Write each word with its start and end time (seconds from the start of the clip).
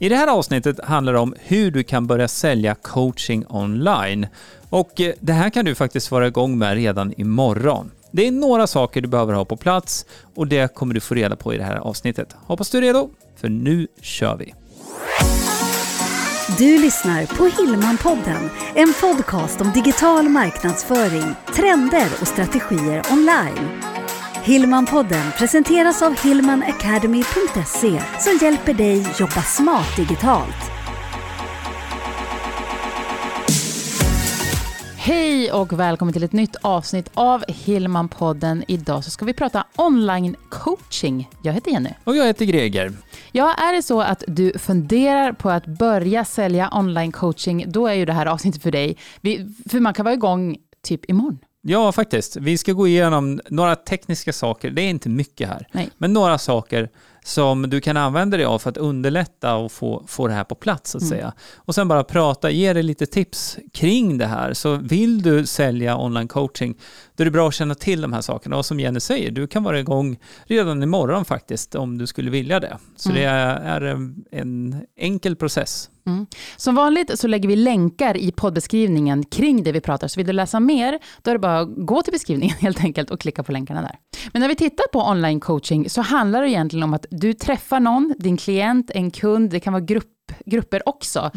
I 0.00 0.08
det 0.08 0.16
här 0.16 0.26
avsnittet 0.26 0.84
handlar 0.84 1.12
det 1.12 1.18
om 1.18 1.34
hur 1.38 1.70
du 1.70 1.82
kan 1.82 2.06
börja 2.06 2.28
sälja 2.28 2.74
coaching 2.74 3.44
online. 3.48 4.26
Och 4.70 5.00
eh, 5.00 5.14
det 5.20 5.32
här 5.32 5.50
kan 5.50 5.64
du 5.64 5.74
faktiskt 5.74 6.10
vara 6.10 6.26
igång 6.26 6.58
med 6.58 6.74
redan 6.74 7.12
imorgon. 7.16 7.90
Det 8.10 8.26
är 8.26 8.32
några 8.32 8.66
saker 8.66 9.00
du 9.00 9.08
behöver 9.08 9.32
ha 9.32 9.44
på 9.44 9.56
plats 9.56 10.06
och 10.34 10.46
det 10.46 10.74
kommer 10.74 10.94
du 10.94 11.00
få 11.00 11.14
reda 11.14 11.36
på 11.36 11.54
i 11.54 11.58
det 11.58 11.64
här 11.64 11.76
avsnittet. 11.76 12.36
Hoppas 12.46 12.70
du 12.70 12.78
är 12.78 12.82
redo, 12.82 13.10
för 13.36 13.48
nu 13.48 13.86
kör 14.00 14.36
vi! 14.36 14.54
Du 16.58 16.78
lyssnar 16.78 17.26
på 17.26 17.62
Hillmanpodden, 17.62 18.50
en 18.74 18.94
podcast 19.00 19.60
om 19.60 19.72
digital 19.72 20.28
marknadsföring, 20.28 21.34
trender 21.54 22.08
och 22.20 22.28
strategier 22.28 23.02
online. 23.12 23.97
Hillmanpodden 24.44 25.32
presenteras 25.38 26.02
av 26.02 26.18
hillmanacademy.se 26.18 28.02
som 28.18 28.38
hjälper 28.42 28.74
dig 28.74 29.06
jobba 29.18 29.42
smart 29.42 29.96
digitalt. 29.96 30.70
Hej 34.96 35.52
och 35.52 35.80
välkommen 35.80 36.12
till 36.12 36.22
ett 36.22 36.32
nytt 36.32 36.56
avsnitt 36.56 37.10
av 37.14 37.44
Hillmanpodden. 37.48 38.64
Idag 38.68 39.04
så 39.04 39.10
ska 39.10 39.24
vi 39.24 39.32
prata 39.32 39.64
online 39.76 40.36
coaching. 40.48 41.30
Jag 41.42 41.52
heter 41.52 41.70
Jenny. 41.70 41.90
Och 42.04 42.16
jag 42.16 42.26
heter 42.26 42.44
Greger. 42.44 42.92
Ja, 43.32 43.54
är 43.54 43.72
det 43.74 43.82
så 43.82 44.00
att 44.00 44.24
du 44.26 44.52
funderar 44.58 45.32
på 45.32 45.50
att 45.50 45.66
börja 45.66 46.24
sälja 46.24 46.70
online 46.72 47.12
coaching, 47.12 47.64
då 47.68 47.86
är 47.86 47.94
ju 47.94 48.04
det 48.04 48.12
här 48.12 48.26
avsnittet 48.26 48.62
för 48.62 48.70
dig. 48.70 48.96
Vi, 49.20 49.54
för 49.70 49.80
man 49.80 49.94
kan 49.94 50.04
vara 50.04 50.14
igång 50.14 50.56
typ 50.82 51.10
imorgon. 51.10 51.38
Ja, 51.62 51.92
faktiskt. 51.92 52.36
Vi 52.36 52.58
ska 52.58 52.72
gå 52.72 52.88
igenom 52.88 53.40
några 53.50 53.76
tekniska 53.76 54.32
saker. 54.32 54.70
Det 54.70 54.82
är 54.82 54.90
inte 54.90 55.08
mycket 55.08 55.48
här, 55.48 55.68
Nej. 55.72 55.90
men 55.98 56.12
några 56.12 56.38
saker 56.38 56.88
som 57.24 57.70
du 57.70 57.80
kan 57.80 57.96
använda 57.96 58.36
dig 58.36 58.46
av 58.46 58.58
för 58.58 58.70
att 58.70 58.76
underlätta 58.76 59.54
och 59.54 59.72
få, 59.72 60.04
få 60.06 60.28
det 60.28 60.34
här 60.34 60.44
på 60.44 60.54
plats, 60.54 60.90
så 60.90 60.98
att 60.98 61.06
säga. 61.06 61.32
Och 61.56 61.74
sen 61.74 61.88
bara 61.88 62.04
prata, 62.04 62.50
ge 62.50 62.72
dig 62.72 62.82
lite 62.82 63.06
tips 63.06 63.58
kring 63.72 64.18
det 64.18 64.26
här. 64.26 64.52
Så 64.54 64.74
vill 64.74 65.22
du 65.22 65.46
sälja 65.46 65.98
online 65.98 66.28
coaching, 66.28 66.74
då 67.18 67.22
är 67.22 67.24
det 67.24 67.30
bra 67.30 67.48
att 67.48 67.54
känna 67.54 67.74
till 67.74 68.00
de 68.00 68.12
här 68.12 68.20
sakerna. 68.20 68.56
Och 68.56 68.66
som 68.66 68.80
Jenny 68.80 69.00
säger, 69.00 69.30
du 69.30 69.46
kan 69.46 69.62
vara 69.62 69.80
igång 69.80 70.18
redan 70.44 70.82
imorgon 70.82 71.24
faktiskt, 71.24 71.74
om 71.74 71.98
du 71.98 72.06
skulle 72.06 72.30
vilja 72.30 72.60
det. 72.60 72.78
Så 72.96 73.08
det 73.12 73.24
är 73.24 73.80
en- 73.80 74.24
en 74.30 74.76
enkel 74.96 75.36
process. 75.36 75.90
Mm. 76.06 76.26
Som 76.56 76.74
vanligt 76.74 77.18
så 77.18 77.26
lägger 77.26 77.48
vi 77.48 77.56
länkar 77.56 78.16
i 78.16 78.32
poddbeskrivningen 78.32 79.24
kring 79.24 79.62
det 79.62 79.72
vi 79.72 79.80
pratar. 79.80 80.08
Så 80.08 80.20
vill 80.20 80.26
du 80.26 80.32
läsa 80.32 80.60
mer, 80.60 80.98
då 81.22 81.30
är 81.30 81.34
det 81.34 81.38
bara 81.38 81.58
att 81.60 81.68
gå 81.76 82.02
till 82.02 82.12
beskrivningen 82.12 82.56
helt 82.60 82.80
enkelt 82.84 83.10
och 83.10 83.20
klicka 83.20 83.42
på 83.42 83.52
länkarna 83.52 83.82
där. 83.82 83.96
Men 84.32 84.40
när 84.42 84.48
vi 84.48 84.54
tittar 84.56 84.84
på 84.92 85.08
online 85.10 85.40
coaching 85.40 85.90
så 85.90 86.00
handlar 86.02 86.42
det 86.42 86.50
egentligen 86.50 86.82
om 86.82 86.94
att 86.94 87.06
du 87.10 87.32
träffar 87.32 87.80
någon, 87.80 88.14
din 88.18 88.36
klient, 88.36 88.90
en 88.94 89.10
kund, 89.10 89.50
det 89.50 89.60
kan 89.60 89.72
vara 89.72 89.84
grupp, 89.84 90.32
grupper 90.46 90.88
också, 90.88 91.30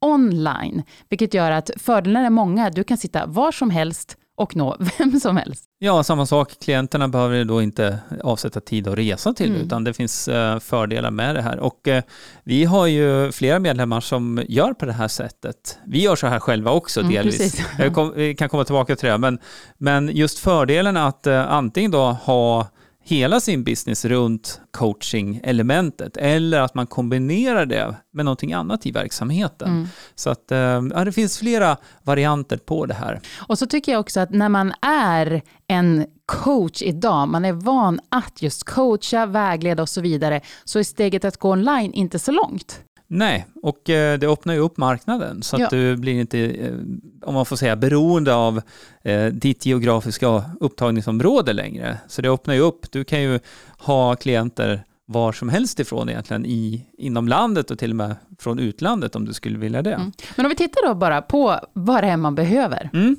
online. 0.00 0.82
Vilket 1.08 1.34
gör 1.34 1.50
att 1.50 1.70
fördelarna 1.76 2.26
är 2.26 2.30
många. 2.30 2.70
Du 2.70 2.84
kan 2.84 2.96
sitta 2.98 3.26
var 3.26 3.52
som 3.52 3.70
helst 3.70 4.16
och 4.36 4.56
nå 4.56 4.76
vem 4.98 5.20
som 5.20 5.36
helst. 5.36 5.64
Ja, 5.78 6.02
samma 6.02 6.26
sak. 6.26 6.52
Klienterna 6.64 7.08
behöver 7.08 7.44
då 7.44 7.62
inte 7.62 7.98
avsätta 8.22 8.60
tid 8.60 8.88
att 8.88 8.98
resa 8.98 9.32
till, 9.34 9.50
Mm. 9.50 9.62
utan 9.62 9.84
det 9.84 9.94
finns 9.94 10.28
eh, 10.28 10.58
fördelar 10.58 11.10
med 11.10 11.34
det 11.34 11.42
här. 11.42 11.58
Och 11.58 11.88
eh, 11.88 12.02
vi 12.44 12.64
har 12.64 12.86
ju 12.86 13.32
flera 13.32 13.58
medlemmar 13.58 14.00
som 14.00 14.44
gör 14.48 14.72
på 14.74 14.86
det 14.86 14.92
här 14.92 15.08
sättet. 15.08 15.78
Vi 15.86 16.02
gör 16.02 16.16
så 16.16 16.26
här 16.26 16.40
själva 16.40 16.70
också 16.70 17.00
Mm, 17.00 17.12
delvis. 17.12 17.60
vi 18.14 18.34
kan 18.34 18.48
komma 18.48 18.64
tillbaka 18.64 18.96
till 18.96 19.08
det, 19.08 19.18
men, 19.18 19.38
men 19.78 20.08
just 20.16 20.38
fördelen 20.38 20.96
att 20.96 21.26
eh, 21.26 21.52
antingen 21.52 21.90
då 21.90 22.02
ha 22.04 22.66
hela 23.08 23.40
sin 23.40 23.64
business 23.64 24.04
runt 24.04 24.60
coaching-elementet 24.70 26.16
eller 26.16 26.60
att 26.60 26.74
man 26.74 26.86
kombinerar 26.86 27.66
det 27.66 27.94
med 28.12 28.24
någonting 28.24 28.52
annat 28.52 28.86
i 28.86 28.90
verksamheten. 28.90 29.68
Mm. 29.68 29.88
Så 30.14 30.30
att 30.30 30.52
eh, 30.52 30.58
ja, 30.58 31.04
det 31.04 31.12
finns 31.12 31.38
flera 31.38 31.76
varianter 32.02 32.56
på 32.56 32.86
det 32.86 32.94
här. 32.94 33.20
Och 33.48 33.58
så 33.58 33.66
tycker 33.66 33.92
jag 33.92 34.00
också 34.00 34.20
att 34.20 34.30
när 34.30 34.48
man 34.48 34.72
är 34.80 35.42
en 35.66 36.06
coach 36.26 36.82
idag, 36.82 37.28
man 37.28 37.44
är 37.44 37.52
van 37.52 38.00
att 38.08 38.42
just 38.42 38.64
coacha, 38.64 39.26
vägleda 39.26 39.82
och 39.82 39.88
så 39.88 40.00
vidare, 40.00 40.40
så 40.64 40.78
är 40.78 40.82
steget 40.82 41.24
att 41.24 41.36
gå 41.36 41.50
online 41.50 41.92
inte 41.92 42.18
så 42.18 42.32
långt. 42.32 42.80
Nej, 43.08 43.46
och 43.62 43.90
eh, 43.90 44.18
det 44.18 44.26
öppnar 44.26 44.54
ju 44.54 44.60
upp 44.60 44.76
marknaden 44.76 45.42
så 45.42 45.56
att 45.56 45.62
Ja. 45.62 45.68
du 45.70 45.96
blir 45.96 46.20
inte, 46.20 46.38
eh, 46.38 46.72
om 47.22 47.34
man 47.34 47.46
får 47.46 47.56
säga, 47.56 47.76
beroende 47.76 48.34
av 48.34 48.60
eh, 49.02 49.26
ditt 49.26 49.66
geografiska 49.66 50.44
upptagningsområde 50.60 51.52
längre. 51.52 51.98
Så 52.08 52.22
det 52.22 52.28
öppnar 52.30 52.54
ju 52.54 52.60
upp. 52.60 52.92
Du 52.92 53.04
kan 53.04 53.22
ju 53.22 53.38
ha 53.78 54.16
klienter 54.16 54.84
var 55.08 55.32
som 55.32 55.48
helst 55.48 55.80
ifrån 55.80 56.08
egentligen 56.08 56.46
i, 56.46 56.86
inom 56.98 57.28
landet 57.28 57.70
och 57.70 57.78
till 57.78 57.90
och 57.90 57.96
med 57.96 58.16
från 58.38 58.58
utlandet 58.58 59.16
om 59.16 59.24
du 59.24 59.32
skulle 59.32 59.58
vilja 59.58 59.82
det. 59.82 59.92
Mm. 59.94 60.12
Men 60.36 60.46
om 60.46 60.50
vi 60.50 60.56
tittar 60.56 60.88
då 60.88 60.94
bara 60.94 61.22
på 61.22 61.60
vad 61.72 62.02
det 62.02 62.08
är 62.08 62.16
man 62.16 62.34
behöver. 62.34 62.90
Mm. 62.92 63.16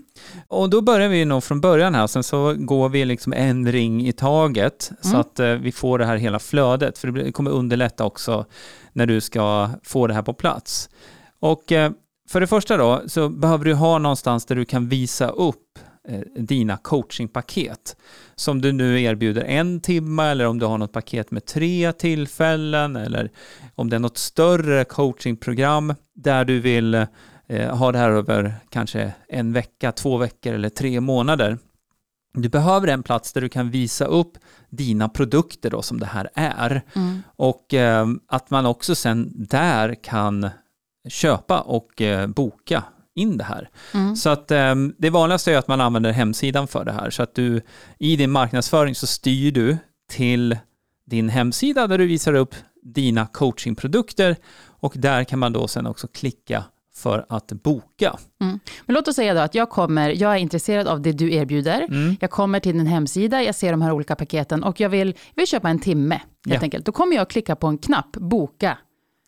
Och 0.48 0.70
då 0.70 0.82
börjar 0.82 1.10
vi 1.10 1.26
nog 1.26 1.44
från 1.44 1.62
början 1.62 1.96
här, 1.96 2.08
sen 2.08 2.24
så 2.24 2.56
går 2.58 2.90
vi 2.90 3.06
liksom 3.06 3.34
en 3.34 3.72
ring 3.72 4.08
i 4.08 4.12
taget 4.14 4.92
så 5.02 5.08
Mm. 5.10 5.22
att 5.22 5.40
eh, 5.40 5.48
vi 5.48 5.72
får 5.72 6.00
det 6.00 6.06
här 6.06 6.18
hela 6.18 6.40
flödet, 6.40 6.98
för 6.98 7.12
det 7.12 7.32
kommer 7.32 7.52
underlätta 7.52 8.06
också 8.06 8.46
när 8.94 9.06
du 9.06 9.22
ska 9.22 9.70
få 9.84 10.08
det 10.08 10.14
här 10.14 10.22
på 10.22 10.34
plats. 10.34 10.90
Och 11.40 11.72
eh, 11.72 11.92
för 12.30 12.42
det 12.42 12.48
första 12.48 12.78
då, 12.78 13.02
så 13.08 13.30
behöver 13.30 13.66
du 13.66 13.74
ha 13.74 13.98
någonstans 13.98 14.46
där 14.46 14.56
du 14.56 14.66
kan 14.66 14.90
visa 14.90 15.28
upp 15.30 15.80
dina 16.36 16.78
coachingpaket. 16.78 17.96
Som 18.36 18.62
du 18.62 18.72
nu 18.72 19.02
erbjuder 19.02 19.44
en 19.44 19.80
timme 19.80 20.24
eller 20.24 20.46
om 20.46 20.60
du 20.60 20.66
har 20.66 20.78
något 20.78 20.92
paket 20.92 21.32
med 21.32 21.46
tre 21.46 21.94
tillfällen 21.94 22.96
eller 22.96 23.32
om 23.76 23.90
det 23.90 23.96
är 23.96 24.00
något 24.00 24.18
större 24.18 24.84
coachingprogram 24.86 25.96
där 26.16 26.46
du 26.46 26.60
vill 26.60 26.94
eh, 27.48 27.76
ha 27.78 27.92
det 27.92 27.98
här 27.98 28.10
över 28.12 28.54
kanske 28.70 29.14
en 29.28 29.54
vecka, 29.54 29.92
två 29.92 30.18
veckor 30.18 30.54
eller 30.54 30.70
tre 30.70 31.00
månader. 31.02 31.58
Du 32.34 32.50
behöver 32.50 32.88
en 32.88 33.04
plats 33.04 33.34
där 33.34 33.42
du 33.42 33.50
kan 33.50 33.70
visa 33.72 34.06
upp 34.06 34.38
dina 34.70 35.10
produkter 35.10 35.70
då 35.70 35.82
som 35.82 36.00
det 36.00 36.06
här 36.06 36.30
är 36.34 36.82
Mm. 36.96 37.24
och 37.36 37.74
eh, 37.74 38.08
att 38.28 38.50
man 38.50 38.66
också 38.66 38.96
sen 38.96 39.32
där 39.36 40.04
kan 40.04 40.50
köpa 41.10 41.60
och 41.62 42.02
eh, 42.02 42.28
boka 42.28 42.84
in 43.18 43.38
det 43.38 43.44
här. 43.44 43.70
Mm. 43.94 44.16
Så 44.16 44.30
att 44.30 44.52
eh, 44.52 44.76
det 44.98 45.10
vanligaste 45.10 45.54
är 45.54 45.58
att 45.58 45.68
man 45.68 45.82
använder 45.82 46.12
hemsidan 46.12 46.68
för 46.68 46.86
det 46.86 46.92
här. 46.92 47.10
Så 47.10 47.24
att 47.24 47.36
du 47.36 47.62
i 48.00 48.16
din 48.16 48.32
marknadsföring 48.32 48.96
så 48.96 49.08
styr 49.08 49.52
du 49.52 49.78
till 50.12 50.58
din 51.06 51.30
hemsida 51.30 51.88
där 51.88 51.98
du 51.98 52.06
visar 52.08 52.34
upp 52.34 52.56
dina 52.84 53.26
coachingprodukter 53.28 54.36
och 54.80 54.94
där 54.96 55.24
kan 55.24 55.40
man 55.40 55.54
då 55.54 55.68
sen 55.68 55.88
också 55.88 56.08
klicka 56.08 56.64
för 56.96 57.26
att 57.30 57.48
boka. 57.48 58.18
Mm. 58.42 58.60
Men 58.86 58.94
låt 58.94 59.08
oss 59.08 59.16
säga 59.16 59.34
då 59.34 59.40
att 59.40 59.56
jag 59.56 59.70
kommer, 59.70 60.10
jag 60.10 60.32
är 60.32 60.38
intresserad 60.38 60.88
av 60.88 61.02
det 61.02 61.12
du 61.12 61.34
erbjuder. 61.34 61.82
Mm. 61.82 62.16
Jag 62.20 62.30
kommer 62.32 62.60
till 62.60 62.78
din 62.78 62.88
hemsida, 62.88 63.44
jag 63.44 63.56
ser 63.56 63.72
de 63.72 63.82
här 63.82 63.92
olika 63.92 64.16
paketen 64.16 64.64
och 64.64 64.80
jag 64.80 64.90
vill, 64.90 65.08
jag 65.08 65.42
vill 65.42 65.48
köpa 65.48 65.70
en 65.70 65.80
timme 65.80 66.16
helt 66.16 66.62
Ja. 66.62 66.66
enkelt. 66.66 66.86
Då 66.86 66.92
kommer 66.92 67.16
jag 67.16 67.30
klicka 67.30 67.56
på 67.56 67.68
en 67.68 67.78
knapp, 67.78 68.12
boka 68.18 68.78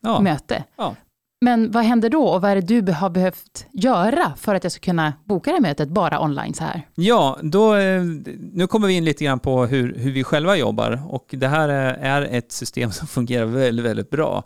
Ja, 0.02 0.20
möte. 0.20 0.64
ja. 0.76 0.96
Men 1.40 1.70
vad 1.70 1.84
händer 1.84 2.10
då 2.10 2.24
och 2.28 2.42
vad 2.42 2.50
är 2.50 2.54
det 2.60 2.80
du 2.80 2.92
har 2.92 3.10
behövt 3.10 3.66
göra 3.72 4.32
för 4.36 4.54
att 4.54 4.64
jag 4.64 4.72
ska 4.72 4.80
kunna 4.80 5.12
boka 5.24 5.50
det 5.50 5.56
här 5.56 5.62
mötet 5.62 5.88
bara 5.88 6.22
online 6.22 6.54
så 6.54 6.64
här? 6.64 6.86
Ja, 6.94 7.38
då, 7.42 7.74
eh, 7.74 8.02
nu 8.52 8.66
kommer 8.66 8.88
vi 8.88 8.94
in 8.94 9.04
lite 9.04 9.24
grann 9.24 9.38
på 9.38 9.66
hur, 9.66 9.94
hur 9.94 10.12
vi 10.12 10.24
själva 10.24 10.56
jobbar 10.56 11.02
och 11.08 11.26
det 11.30 11.48
här 11.48 11.68
är 11.68 12.22
ett 12.22 12.52
system 12.52 12.92
som 12.92 13.06
fungerar 13.06 13.44
väldigt, 13.44 13.86
väldigt 13.86 14.10
bra. 14.10 14.44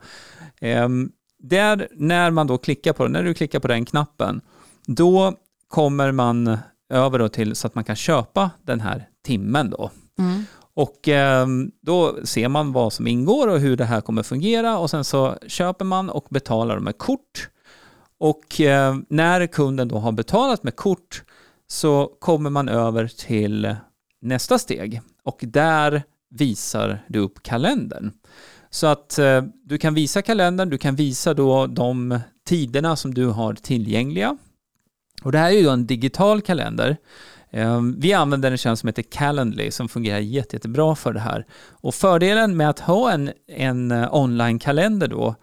Ehm, 0.60 1.10
Där, 1.38 1.88
när 1.92 2.30
man 2.30 2.46
då 2.46 2.58
klickar 2.58 2.92
på 2.92 3.08
när 3.08 3.22
du 3.22 3.34
klickar 3.34 3.60
på 3.60 3.68
den 3.68 3.84
knappen, 3.84 4.40
då 4.86 5.34
kommer 5.68 6.12
man 6.12 6.58
över 6.90 7.28
till 7.28 7.54
så 7.54 7.66
att 7.66 7.74
man 7.74 7.84
kan 7.84 7.96
köpa 7.96 8.50
den 8.62 8.80
här 8.80 9.08
timmen 9.24 9.70
då. 9.70 9.90
Mm. 10.18 10.44
Och 10.76 11.08
ehm, 11.08 11.70
då 11.82 12.16
ser 12.24 12.48
man 12.48 12.72
vad 12.72 12.92
som 12.92 13.06
ingår 13.06 13.48
och 13.48 13.60
hur 13.60 13.76
det 13.76 13.84
här 13.84 14.00
kommer 14.00 14.22
fungera 14.22 14.78
och 14.78 14.90
sen 14.90 15.04
så 15.04 15.36
köper 15.46 15.84
man 15.84 16.10
och 16.10 16.26
betalar 16.30 16.78
med 16.78 16.98
kort. 16.98 17.48
Och 18.18 18.60
ehm, 18.60 19.06
när 19.08 19.46
kunden 19.46 19.88
då 19.88 19.98
har 19.98 20.12
betalat 20.12 20.62
med 20.62 20.76
kort 20.76 21.22
så 21.66 22.10
kommer 22.20 22.50
man 22.50 22.68
över 22.68 23.06
till 23.06 23.76
nästa 24.20 24.58
steg 24.58 25.00
och 25.22 25.38
där 25.42 26.02
visar 26.30 27.04
du 27.08 27.18
upp 27.18 27.42
kalendern. 27.42 28.12
Så 28.70 28.86
att 28.86 29.18
ehm, 29.18 29.52
du 29.64 29.78
kan 29.78 29.94
visa 29.94 30.22
kalendern, 30.22 30.70
du 30.70 30.78
kan 30.78 30.96
visa 30.96 31.34
då 31.34 31.66
de 31.66 32.20
tiderna 32.46 32.96
som 32.96 33.14
du 33.14 33.26
har 33.26 33.54
tillgängliga. 33.54 34.36
Och 35.22 35.32
det 35.32 35.38
här 35.38 35.50
är 35.50 35.56
ju 35.56 35.62
då 35.62 35.70
en 35.70 35.86
digital 35.86 36.40
kalender. 36.42 36.96
Eh, 37.54 37.80
Vi 37.96 38.12
använder 38.12 38.50
en 38.50 38.58
tjänst 38.58 38.80
som 38.80 38.86
heter 38.86 39.02
Calendly 39.02 39.70
som 39.70 39.88
fungerar 39.88 40.18
jätte, 40.18 40.56
jättebra 40.56 40.94
för 40.94 41.12
det 41.12 41.20
här. 41.20 41.46
Och 41.70 41.94
fördelen 41.94 42.56
med 42.56 42.70
att 42.70 42.80
ha 42.80 43.12
en, 43.12 43.30
en 43.48 43.90
eh, 43.90 44.14
online-kalender 44.14 45.08
då 45.08 45.34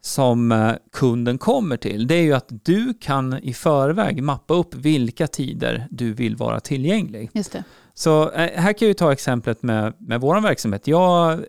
som 0.00 0.52
eh, 0.52 0.72
kunden 0.92 1.38
kommer 1.38 1.76
till, 1.76 2.06
det 2.06 2.14
är 2.14 2.22
ju 2.22 2.32
att 2.32 2.48
du 2.48 2.94
kan 3.00 3.38
i 3.38 3.54
förväg 3.54 4.22
mappa 4.22 4.54
upp 4.54 4.74
vilka 4.74 5.26
tider 5.26 5.86
du 5.90 6.12
vill 6.12 6.36
vara 6.36 6.60
tillgänglig. 6.60 7.30
Just 7.32 7.52
det. 7.52 7.64
Så 7.94 8.30
eh, 8.30 8.60
här 8.60 8.72
kan 8.72 8.88
jag 8.88 8.96
ta 8.96 9.12
exemplet 9.12 9.62
med, 9.62 9.92
med 9.98 10.20
vår 10.20 10.40
verksamhet. 10.40 10.86
Jag 10.86 11.44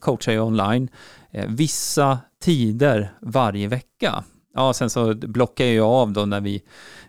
coachar 0.00 0.32
ju 0.32 0.40
online. 0.40 0.88
Vissa 1.48 2.18
tider 2.42 3.12
varje 3.20 3.68
vecka. 3.68 4.24
Ja, 4.54 4.72
sen 4.72 4.90
så 4.90 5.14
blockar 5.14 5.64
jag 5.64 5.86
av 5.86 6.12
då 6.12 6.26
när 6.26 6.40
vi 6.40 6.62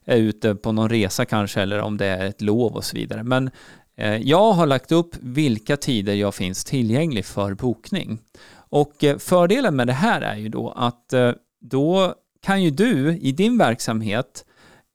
är 0.05 0.17
ute 0.17 0.55
på 0.55 0.71
någon 0.71 0.89
resa 0.89 1.25
kanske 1.25 1.61
eller 1.61 1.79
om 1.79 1.97
det 1.97 2.05
är 2.05 2.25
ett 2.25 2.41
lov 2.41 2.75
och 2.75 2.83
så 2.83 2.95
vidare. 2.95 3.23
Men 3.23 3.50
eh, 3.95 4.17
jag 4.17 4.51
har 4.51 4.65
lagt 4.65 4.91
upp 4.91 5.15
vilka 5.21 5.77
tider 5.77 6.13
jag 6.13 6.35
finns 6.35 6.63
tillgänglig 6.63 7.25
för 7.25 7.53
bokning. 7.53 8.19
Och 8.55 9.03
eh, 9.03 9.17
fördelen 9.17 9.75
med 9.75 9.88
det 9.88 9.94
här 9.94 10.21
är 10.21 10.35
ju 10.35 10.50
då 10.50 10.69
att 10.69 11.13
eh, 11.13 11.31
då 11.61 12.13
kan 12.41 12.63
ju 12.63 12.69
du 12.69 13.17
i 13.17 13.31
din 13.31 13.57
verksamhet 13.57 14.45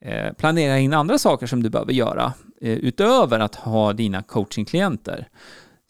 eh, 0.04 0.32
planera 0.32 0.78
in 0.78 0.94
andra 0.94 1.18
saker 1.18 1.46
som 1.46 1.62
du 1.62 1.70
behöver 1.70 1.92
göra 1.92 2.32
eh, 2.60 2.72
utöver 2.72 3.38
att 3.38 3.54
ha 3.54 3.92
dina 3.92 4.22
coachingklienter. 4.22 5.28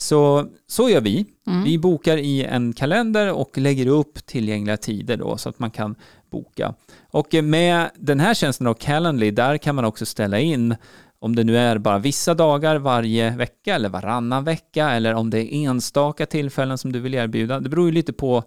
Så, 0.01 0.47
så 0.67 0.89
gör 0.89 1.01
vi. 1.01 1.27
Mm. 1.47 1.65
Vi 1.65 1.79
bokar 1.79 2.17
i 2.17 2.45
en 2.45 2.73
kalender 2.73 3.33
och 3.33 3.59
lägger 3.59 3.87
upp 3.87 4.27
tillgängliga 4.27 4.77
tider 4.77 5.17
då 5.17 5.37
så 5.37 5.49
att 5.49 5.59
man 5.59 5.71
kan 5.71 5.95
boka. 6.31 6.75
Och 7.11 7.35
med 7.43 7.91
den 7.97 8.21
här 8.21 8.35
tjänsten 8.35 8.65
då, 8.65 8.75
Calendly, 8.75 9.31
där 9.31 9.59
kan 9.59 9.75
man 9.75 9.85
också 9.85 10.07
ställa 10.07 10.39
in 10.39 10.77
om 11.21 11.37
det 11.37 11.45
nu 11.45 11.59
är 11.59 11.79
bara 11.79 11.99
vissa 11.99 12.35
dagar 12.35 12.77
varje 12.77 13.37
vecka 13.37 13.75
eller 13.75 13.89
varannan 13.89 14.45
vecka 14.45 14.91
eller 14.91 15.15
om 15.15 15.31
det 15.31 15.55
är 15.55 15.69
enstaka 15.69 16.27
tillfällen 16.27 16.79
som 16.79 16.93
du 16.93 17.01
vill 17.01 17.15
erbjuda. 17.15 17.61
Det 17.61 17.69
beror 17.69 17.87
ju 17.87 17.93
lite 17.93 18.13
på 18.13 18.43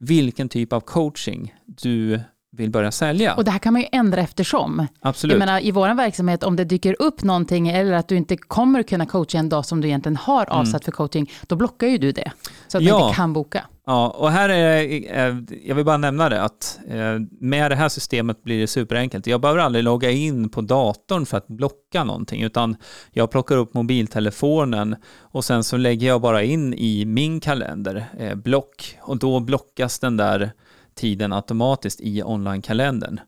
vilken 0.00 0.48
typ 0.48 0.72
av 0.72 0.80
coaching 0.80 1.54
du 1.66 2.20
vill 2.50 2.70
börja 2.70 2.92
sälja. 2.92 3.34
Och 3.34 3.44
det 3.44 3.50
här 3.50 3.58
kan 3.58 3.72
man 3.72 3.82
ju 3.82 3.88
ändra 3.92 4.20
eftersom. 4.20 4.86
Absolut. 5.00 5.32
Jag 5.32 5.38
menar, 5.38 5.64
i 5.64 5.70
vår 5.70 5.94
verksamhet, 5.94 6.42
om 6.42 6.56
det 6.56 6.64
dyker 6.64 6.96
upp 6.98 7.22
någonting 7.22 7.68
eller 7.68 7.92
att 7.92 8.08
du 8.08 8.16
inte 8.16 8.36
kommer 8.36 8.82
kunna 8.82 9.06
coacha 9.06 9.38
en 9.38 9.48
dag 9.48 9.66
som 9.66 9.80
du 9.80 9.88
egentligen 9.88 10.16
har 10.16 10.42
mm. 10.42 10.58
avsatt 10.58 10.82
mm. 10.82 10.84
för 10.84 10.92
coaching, 10.92 11.30
då 11.46 11.56
blockar 11.56 11.86
ju 11.86 11.98
du 11.98 12.12
det. 12.12 12.32
Så 12.68 12.78
att 12.78 12.84
ja. 12.84 12.98
man 12.98 13.06
inte 13.06 13.16
kan 13.16 13.32
boka. 13.32 13.64
Ja, 13.86 14.08
och 14.10 14.30
här 14.30 14.48
är, 14.48 15.44
jag 15.68 15.74
vill 15.74 15.84
bara 15.84 15.96
nämna 15.96 16.28
det 16.28 16.42
att 16.42 16.78
eh, 16.88 17.18
med 17.40 17.70
det 17.70 17.76
här 17.76 17.88
systemet 17.88 18.44
blir 18.44 18.60
det 18.60 18.66
superenkelt. 18.66 19.26
Jag 19.26 19.40
behöver 19.40 19.60
aldrig 19.60 19.84
logga 19.84 20.10
in 20.10 20.48
på 20.48 20.60
datorn 20.60 21.26
för 21.26 21.36
att 21.36 21.46
blocka 21.46 22.04
någonting, 22.04 22.42
utan 22.42 22.76
jag 23.12 23.30
plockar 23.30 23.56
upp 23.56 23.74
mobiltelefonen 23.74 24.96
och 25.20 25.44
sen 25.44 25.64
så 25.64 25.76
lägger 25.76 26.06
jag 26.06 26.20
bara 26.20 26.42
in 26.42 26.74
i 26.74 27.04
min 27.04 27.40
kalender 27.40 28.06
eh, 28.18 28.34
block 28.34 28.98
och 29.02 29.18
då 29.18 29.40
blockas 29.40 29.98
den 29.98 30.16
där 30.16 30.52
tiden 30.98 31.32
automatiskt 31.32 32.00
i 32.00 32.22
online-kalendern. 32.22 33.20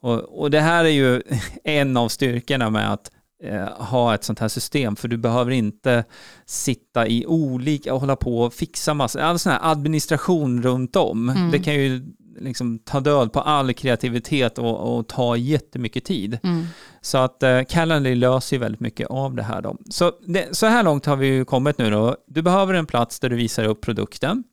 Och, 0.00 0.40
och 0.40 0.50
det 0.50 0.60
här 0.60 0.84
är 0.84 0.88
ju 0.88 1.22
en 1.64 1.96
av 1.96 2.08
styrkorna 2.08 2.70
med 2.70 2.92
att 2.92 3.10
eh, 3.42 3.68
ha 3.68 4.14
ett 4.14 4.24
sånt 4.24 4.38
här 4.38 4.48
system, 4.48 4.96
för 4.96 5.08
du 5.08 5.16
behöver 5.16 5.50
inte 5.50 6.04
sitta 6.46 7.06
i 7.06 7.26
olika 7.26 7.94
och 7.94 8.00
hålla 8.00 8.16
på 8.16 8.40
och 8.40 8.54
fixa 8.54 8.94
massa, 8.94 9.22
all 9.22 9.38
sån 9.38 9.52
här 9.52 9.60
administration 9.62 10.62
runt 10.62 10.96
om. 10.96 11.28
Mm. 11.28 11.50
Det 11.50 11.58
kan 11.58 11.74
ju 11.74 12.02
liksom 12.40 12.78
ta 12.78 13.00
död 13.00 13.32
på 13.32 13.40
all 13.40 13.72
kreativitet 13.72 14.58
och, 14.58 14.98
och 14.98 15.08
ta 15.08 15.36
jättemycket 15.36 16.04
tid. 16.04 16.38
Mm. 16.42 16.66
Så 17.00 17.18
att 17.18 17.42
eh, 17.42 17.62
Calendly 17.68 18.14
löser 18.14 18.56
ju 18.56 18.60
väldigt 18.60 18.80
mycket 18.80 19.08
av 19.08 19.34
det 19.34 19.42
här 19.42 19.62
då. 19.62 19.76
Så, 19.90 20.12
det, 20.26 20.56
så 20.56 20.66
här 20.66 20.82
långt 20.82 21.06
har 21.06 21.16
vi 21.16 21.26
ju 21.26 21.44
kommit 21.44 21.78
nu 21.78 21.90
då. 21.90 22.16
Du 22.26 22.42
behöver 22.42 22.74
en 22.74 22.86
plats 22.86 23.20
där 23.20 23.28
du 23.28 23.36
visar 23.36 23.64
upp 23.64 23.80
produkten, 23.80 24.44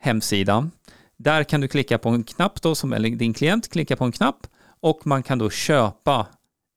hemsidan. 0.00 0.70
Där 1.18 1.44
kan 1.44 1.60
du 1.60 1.68
klicka 1.68 1.98
på 1.98 2.08
en 2.08 2.24
knapp 2.24 2.62
då, 2.62 2.74
som, 2.74 2.92
eller 2.92 3.10
din 3.10 3.34
klient 3.34 3.68
klickar 3.68 3.96
på 3.96 4.04
en 4.04 4.12
knapp 4.12 4.46
och 4.80 5.06
man 5.06 5.22
kan 5.22 5.38
då 5.38 5.50
köpa 5.50 6.26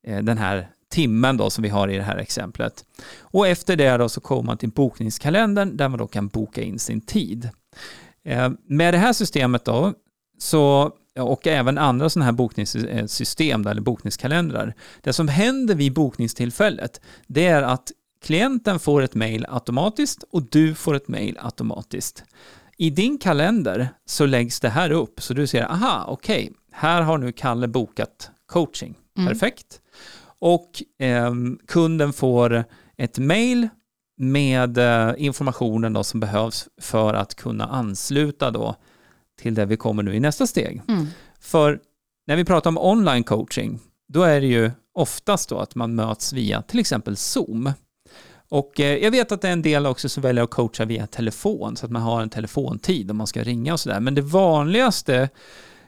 eh, 0.08 0.20
den 0.20 0.38
här 0.38 0.70
timmen 0.92 1.38
då 1.38 1.50
som 1.50 1.62
vi 1.62 1.70
har 1.70 1.88
i 1.88 1.98
det 1.98 2.04
här 2.04 2.18
exemplet. 2.18 2.86
Och 3.20 3.48
efter 3.48 3.76
det 3.76 3.98
då 3.98 4.10
så 4.10 4.22
kommer 4.22 4.44
man 4.44 4.58
till 4.58 4.70
bokningskalendern 4.70 5.78
där 5.78 5.90
man 5.90 6.00
då 6.00 6.08
kan 6.08 6.28
boka 6.28 6.62
in 6.62 6.80
sin 6.80 7.02
tid. 7.02 7.50
Eh, 8.24 8.50
med 8.68 8.94
det 8.94 8.98
här 8.98 9.14
systemet 9.14 9.66
då, 9.66 9.94
så, 10.40 10.92
och 11.20 11.48
även 11.48 11.78
andra 11.78 12.10
sådana 12.10 12.26
här 12.26 12.32
bokningssystem 12.32 13.66
eh, 13.66 13.72
eller 13.72 13.82
bokningskalendrar, 13.82 14.74
det 15.02 15.14
som 15.14 15.28
händer 15.28 15.76
vid 15.76 15.94
bokningstillfället, 15.94 17.02
det 17.28 17.48
är 17.48 17.62
att 17.62 17.92
klienten 18.24 18.80
får 18.80 19.02
ett 19.02 19.16
mail 19.16 19.46
automatiskt 19.50 20.24
och 20.32 20.44
du 20.50 20.76
får 20.76 20.96
ett 20.96 21.08
mail 21.08 21.38
automatiskt. 21.42 22.24
I 22.82 22.90
din 22.90 23.18
kalender 23.18 23.90
så 24.06 24.26
läggs 24.26 24.60
det 24.60 24.70
här 24.70 24.92
upp, 24.92 25.22
så 25.22 25.34
du 25.34 25.48
ser, 25.48 25.72
aha, 25.72 26.06
okej, 26.08 26.44
okay, 26.44 26.54
här 26.72 27.02
har 27.02 27.18
nu 27.18 27.32
Kalle 27.32 27.68
bokat 27.68 28.32
coaching. 28.46 28.96
Mm. 29.18 29.28
Perfekt. 29.28 29.82
Och 30.40 30.84
eh, 31.00 31.34
kunden 31.68 32.14
får 32.14 32.64
ett 32.98 33.18
mail 33.18 33.70
med 34.18 34.78
eh, 34.78 35.14
informationen 35.18 35.94
då 35.94 36.04
som 36.04 36.20
behövs 36.20 36.68
för 36.82 37.14
att 37.14 37.36
kunna 37.36 37.66
ansluta 37.66 38.52
då 38.52 38.76
till 39.42 39.56
det 39.56 39.66
vi 39.66 39.78
kommer 39.78 40.04
nu 40.04 40.16
i 40.16 40.20
nästa 40.20 40.48
steg. 40.48 40.82
Mm. 40.88 41.08
För 41.40 41.80
när 42.28 42.36
vi 42.36 42.46
pratar 42.46 42.70
om 42.70 42.78
online 42.78 43.24
coaching, 43.24 43.80
då 44.14 44.24
är 44.24 44.42
det 44.42 44.48
ju 44.48 44.72
oftast 44.94 45.50
då 45.50 45.60
att 45.60 45.76
man 45.76 45.96
möts 45.96 46.34
via 46.34 46.62
till 46.62 46.80
exempel 46.80 47.18
Zoom. 47.18 47.72
Och 48.52 48.80
eh, 48.80 48.98
jag 48.98 49.12
vet 49.12 49.32
att 49.32 49.42
det 49.42 49.48
är 49.48 49.54
en 49.54 49.62
del 49.62 49.86
också 49.86 50.10
som 50.10 50.24
väljer 50.24 50.44
att 50.44 50.50
coacha 50.50 50.86
via 50.86 51.08
telefon, 51.08 51.78
så 51.78 51.86
att 51.86 51.92
man 51.92 52.02
har 52.02 52.22
en 52.22 52.30
telefontid 52.30 53.12
om 53.12 53.18
man 53.18 53.28
ska 53.28 53.44
ringa 53.44 53.74
och 53.74 53.80
sådär. 53.80 54.00
Men 54.00 54.16
det 54.16 54.22
vanligaste 54.22 55.30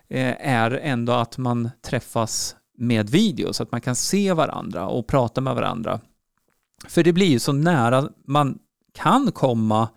eh, 0.10 0.48
är 0.48 0.72
ändå 0.72 1.14
att 1.14 1.38
man 1.38 1.70
träffas 1.82 2.56
med 2.78 3.10
video, 3.10 3.54
så 3.54 3.64
att 3.64 3.72
man 3.72 3.82
kan 3.82 3.96
se 3.96 4.34
varandra 4.34 4.88
och 4.88 5.08
prata 5.08 5.42
med 5.42 5.56
varandra. 5.56 6.00
För 6.88 7.04
det 7.04 7.14
blir 7.14 7.28
ju 7.28 7.40
så 7.40 7.52
nära 7.52 8.10
man 8.28 8.60
kan 8.94 9.32
komma 9.32 9.90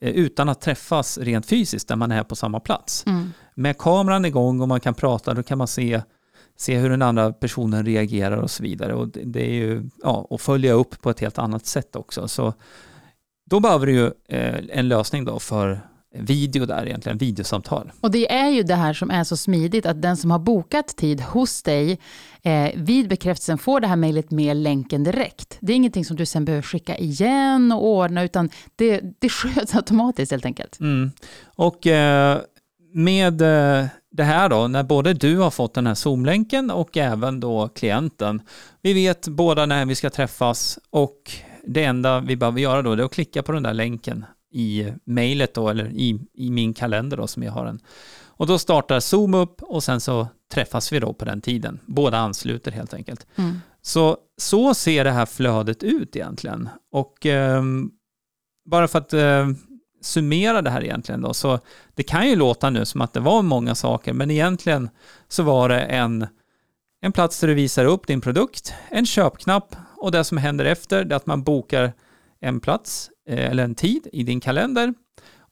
eh, 0.00 0.10
utan 0.10 0.48
att 0.48 0.60
träffas 0.60 1.18
rent 1.18 1.46
fysiskt, 1.46 1.88
där 1.88 1.96
man 1.96 2.12
är 2.12 2.22
på 2.22 2.36
samma 2.36 2.60
plats. 2.60 3.06
Mm. 3.06 3.32
Med 3.54 3.78
kameran 3.78 4.24
igång 4.24 4.60
och 4.60 4.68
man 4.68 4.80
kan 4.80 4.94
prata, 4.94 5.34
då 5.34 5.42
kan 5.42 5.58
man 5.58 5.68
se 5.68 6.02
se 6.56 6.78
hur 6.78 6.90
den 6.90 7.02
andra 7.02 7.32
personen 7.32 7.86
reagerar 7.86 8.36
och 8.36 8.50
så 8.50 8.62
vidare. 8.62 8.94
Och 8.94 9.08
det 9.08 9.42
är 9.42 9.54
ju, 9.54 9.90
ja, 10.02 10.26
och 10.30 10.40
följa 10.40 10.72
upp 10.72 11.02
på 11.02 11.10
ett 11.10 11.20
helt 11.20 11.38
annat 11.38 11.66
sätt 11.66 11.96
också. 11.96 12.28
Så 12.28 12.54
då 13.50 13.60
behöver 13.60 13.86
du 13.86 13.92
ju 13.92 14.06
eh, 14.28 14.54
en 14.70 14.88
lösning 14.88 15.24
då 15.24 15.38
för 15.38 15.80
video 16.18 16.66
där 16.66 16.86
egentligen, 16.86 17.18
videosamtal. 17.18 17.92
Och 18.00 18.10
det 18.10 18.32
är 18.32 18.48
ju 18.48 18.62
det 18.62 18.74
här 18.74 18.92
som 18.92 19.10
är 19.10 19.24
så 19.24 19.36
smidigt, 19.36 19.86
att 19.86 20.02
den 20.02 20.16
som 20.16 20.30
har 20.30 20.38
bokat 20.38 20.96
tid 20.96 21.20
hos 21.20 21.62
dig 21.62 21.98
eh, 22.42 22.70
vid 22.74 23.08
bekräftelsen 23.08 23.58
får 23.58 23.80
det 23.80 23.86
här 23.86 23.96
mejlet 23.96 24.30
med 24.30 24.56
länken 24.56 25.04
direkt. 25.04 25.58
Det 25.60 25.72
är 25.72 25.76
ingenting 25.76 26.04
som 26.04 26.16
du 26.16 26.26
sen 26.26 26.44
behöver 26.44 26.62
skicka 26.62 26.96
igen 26.96 27.72
och 27.72 27.86
ordna, 27.86 28.22
utan 28.22 28.50
det, 28.76 29.00
det 29.18 29.28
sköts 29.28 29.74
automatiskt 29.74 30.32
helt 30.32 30.46
enkelt. 30.46 30.80
Mm. 30.80 31.10
Och 31.44 31.86
eh, 31.86 32.40
med 32.92 33.42
eh, 33.42 33.86
det 34.16 34.24
här 34.24 34.48
då, 34.48 34.68
när 34.68 34.82
både 34.82 35.14
du 35.14 35.38
har 35.38 35.50
fått 35.50 35.74
den 35.74 35.86
här 35.86 35.94
Zoom-länken 35.94 36.70
och 36.70 36.96
även 36.96 37.40
då 37.40 37.68
klienten. 37.68 38.42
Vi 38.82 38.92
vet 38.92 39.28
båda 39.28 39.66
när 39.66 39.86
vi 39.86 39.94
ska 39.94 40.10
träffas 40.10 40.78
och 40.90 41.30
det 41.66 41.84
enda 41.84 42.20
vi 42.20 42.36
behöver 42.36 42.60
göra 42.60 42.82
då 42.82 42.92
är 42.92 42.98
att 42.98 43.12
klicka 43.12 43.42
på 43.42 43.52
den 43.52 43.62
där 43.62 43.74
länken 43.74 44.24
i 44.52 44.92
mejlet 45.04 45.54
då, 45.54 45.68
eller 45.68 45.86
i, 45.86 46.20
i 46.34 46.50
min 46.50 46.74
kalender 46.74 47.16
då 47.16 47.26
som 47.26 47.42
jag 47.42 47.52
har 47.52 47.64
den. 47.64 47.80
Och 48.24 48.46
då 48.46 48.58
startar 48.58 49.00
Zoom 49.00 49.34
upp 49.34 49.62
och 49.62 49.84
sen 49.84 50.00
så 50.00 50.28
träffas 50.52 50.92
vi 50.92 51.00
då 51.00 51.12
på 51.12 51.24
den 51.24 51.40
tiden. 51.40 51.80
Båda 51.86 52.18
ansluter 52.18 52.72
helt 52.72 52.94
enkelt. 52.94 53.26
Mm. 53.36 53.60
Så, 53.82 54.16
så 54.36 54.74
ser 54.74 55.04
det 55.04 55.10
här 55.10 55.26
flödet 55.26 55.82
ut 55.82 56.16
egentligen. 56.16 56.68
Och 56.92 57.26
eh, 57.26 57.62
bara 58.70 58.88
för 58.88 58.98
att 58.98 59.12
eh, 59.12 59.48
summera 60.00 60.62
det 60.62 60.70
här 60.70 60.84
egentligen 60.84 61.20
då, 61.20 61.34
så 61.34 61.58
det 61.94 62.02
kan 62.02 62.28
ju 62.28 62.36
låta 62.36 62.70
nu 62.70 62.84
som 62.84 63.00
att 63.00 63.12
det 63.12 63.20
var 63.20 63.42
många 63.42 63.74
saker, 63.74 64.12
men 64.12 64.30
egentligen 64.30 64.88
så 65.28 65.42
var 65.42 65.68
det 65.68 65.80
en, 65.80 66.26
en 67.00 67.12
plats 67.12 67.40
där 67.40 67.48
du 67.48 67.54
visar 67.54 67.84
upp 67.84 68.06
din 68.06 68.20
produkt, 68.20 68.74
en 68.88 69.06
köpknapp 69.06 69.76
och 69.96 70.12
det 70.12 70.24
som 70.24 70.38
händer 70.38 70.64
efter 70.64 71.04
det 71.04 71.14
är 71.14 71.16
att 71.16 71.26
man 71.26 71.42
bokar 71.42 71.92
en 72.40 72.60
plats 72.60 73.10
eh, 73.28 73.50
eller 73.50 73.64
en 73.64 73.74
tid 73.74 74.08
i 74.12 74.22
din 74.22 74.40
kalender 74.40 74.94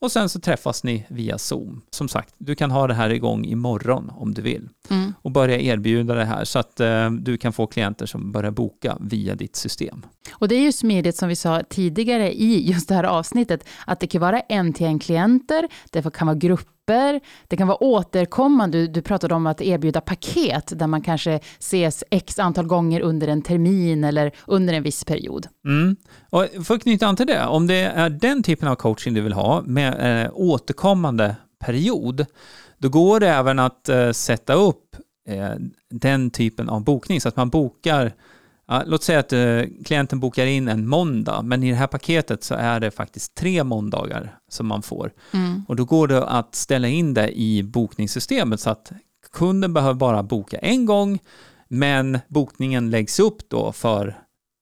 och 0.05 0.13
sen 0.13 0.29
så 0.29 0.41
träffas 0.41 0.85
ni 0.85 1.07
via 1.09 1.39
Zoom. 1.39 1.83
Som 1.91 2.09
sagt, 2.09 2.35
du 2.39 2.55
kan 2.55 2.71
ha 2.71 2.87
det 2.87 2.95
här 2.95 3.11
igång 3.11 3.45
imorgon 3.45 4.11
om 4.17 4.35
du 4.35 4.43
vill 4.43 4.69
mm. 4.91 5.15
och 5.23 5.31
börja 5.31 5.59
erbjuda 5.59 6.15
det 6.15 6.25
här 6.25 6.45
så 6.45 6.59
att 6.59 6.81
uh, 6.81 7.11
du 7.11 7.37
kan 7.37 7.53
få 7.53 7.67
klienter 7.67 8.07
som 8.07 8.33
börjar 8.33 8.51
boka 8.51 8.97
via 9.01 9.35
ditt 9.35 9.57
system. 9.57 10.07
Och 10.33 10.49
det 10.49 10.55
är 10.55 10.61
ju 10.61 10.73
smidigt 10.73 11.17
som 11.17 11.29
vi 11.29 11.37
sa 11.37 11.63
tidigare 11.69 12.33
i 12.33 12.71
just 12.71 12.89
det 12.89 12.95
här 12.95 13.05
avsnittet, 13.05 13.65
att 13.87 14.01
det 14.01 14.07
kan 14.07 14.21
vara 14.21 14.41
en-till-en-klienter, 14.41 15.69
det 15.91 16.15
kan 16.15 16.27
vara 16.27 16.37
grupper, 16.85 17.21
det 17.49 17.57
kan 17.57 17.69
vara 17.69 17.83
återkommande. 17.83 18.79
Du, 18.79 18.87
du 18.87 19.03
pratade 19.03 19.35
om 19.35 19.47
att 19.47 19.61
erbjuda 19.61 20.01
paket 20.01 20.79
där 20.79 20.87
man 20.87 21.03
kanske 21.03 21.41
ses 21.59 22.05
x 22.11 22.39
antal 22.39 22.67
gånger 22.67 23.01
under 23.01 23.29
en 23.29 23.43
termin 23.43 24.05
eller 24.05 24.33
under 24.47 24.75
en 24.75 24.83
viss 24.83 25.05
period. 25.05 25.47
Mm. 25.65 25.97
Och 26.31 26.67
för 26.67 26.75
att 26.75 26.83
knyta 26.83 27.07
an 27.07 27.17
till 27.17 27.27
det, 27.27 27.47
om 27.47 27.67
det 27.67 27.75
är 27.75 28.11
den 28.11 28.43
typen 28.43 28.69
av 28.69 28.75
coaching 28.75 29.15
du 29.15 29.21
vill 29.21 29.33
ha 29.33 29.63
med 29.63 30.25
eh, 30.25 30.31
återkommande 30.35 31.37
period, 31.65 32.27
då 32.79 32.89
går 32.89 33.21
det 33.21 33.29
även 33.29 33.59
att 33.59 33.89
eh, 33.89 34.11
sätta 34.11 34.55
upp 34.55 34.97
eh, 35.29 35.51
den 35.91 36.31
typen 36.31 36.69
av 36.69 36.85
bokning 36.85 37.21
så 37.21 37.29
att 37.29 37.37
man 37.37 37.49
bokar 37.49 38.13
Ja, 38.67 38.83
låt 38.87 39.03
säga 39.03 39.19
att 39.19 39.33
eh, 39.33 39.63
klienten 39.85 40.21
bokar 40.21 40.47
in 40.47 40.69
en 40.69 40.89
måndag, 40.89 41.43
men 41.43 41.63
i 41.63 41.71
det 41.71 41.77
här 41.77 41.87
paketet 41.87 42.45
så 42.45 42.55
är 42.55 42.81
det 42.81 42.91
faktiskt 42.91 43.35
tre 43.35 43.65
måndagar 43.65 44.39
som 44.49 44.67
man 44.67 44.83
får. 44.83 45.13
Mm. 45.33 45.65
Och 45.69 45.77
då 45.77 45.85
går 45.85 46.09
det 46.09 46.27
att 46.27 46.55
ställa 46.55 46.89
in 46.89 47.15
det 47.15 47.41
i 47.41 47.63
bokningssystemet 47.63 48.61
så 48.61 48.71
att 48.71 48.93
kunden 49.33 49.75
behöver 49.75 49.95
bara 49.95 50.23
boka 50.23 50.59
en 50.59 50.87
gång, 50.87 51.19
men 51.69 52.19
bokningen 52.29 52.91
läggs 52.91 53.21
upp 53.21 53.49
då 53.49 53.73
för 53.73 54.19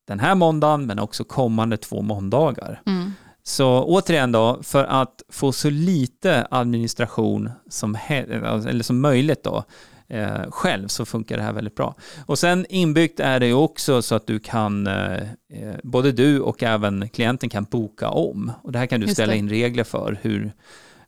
den 0.09 0.21
här 0.21 0.35
måndagen, 0.35 0.87
men 0.87 0.99
också 0.99 1.25
kommande 1.25 1.77
två 1.77 2.03
måndagar. 2.03 2.83
Mm. 2.87 3.13
Så 3.43 3.85
återigen 3.85 4.33
då, 4.33 4.63
för 4.63 4.85
att 4.85 5.23
få 5.29 5.53
så 5.53 5.71
lite 5.71 6.47
administration 6.51 7.51
som, 7.71 7.99
eller 8.09 8.83
som 8.83 9.01
möjligt 9.01 9.45
då, 9.45 9.65
eh, 10.13 10.51
själv 10.51 10.89
så 10.89 11.05
funkar 11.05 11.37
det 11.37 11.43
här 11.43 11.53
väldigt 11.53 11.75
bra. 11.75 11.95
Och 12.27 12.39
sen 12.39 12.67
inbyggt 12.69 13.21
är 13.21 13.41
det 13.41 13.47
ju 13.47 13.55
också 13.55 14.03
så 14.03 14.15
att 14.15 14.27
du 14.27 14.39
kan, 14.39 14.87
eh, 14.87 15.23
eh, 15.53 15.75
både 15.83 16.13
du 16.13 16.41
och 16.41 16.63
även 16.63 17.09
klienten 17.09 17.49
kan 17.49 17.67
boka 17.71 18.09
om. 18.09 18.53
Och 18.63 18.73
det 18.73 18.79
här 18.79 18.87
kan 18.87 19.01
du 19.01 19.07
Just 19.07 19.17
ställa 19.17 19.33
det. 19.33 19.39
in 19.39 19.49
regler 19.49 19.85
för. 19.85 20.19
Hur, 20.23 20.53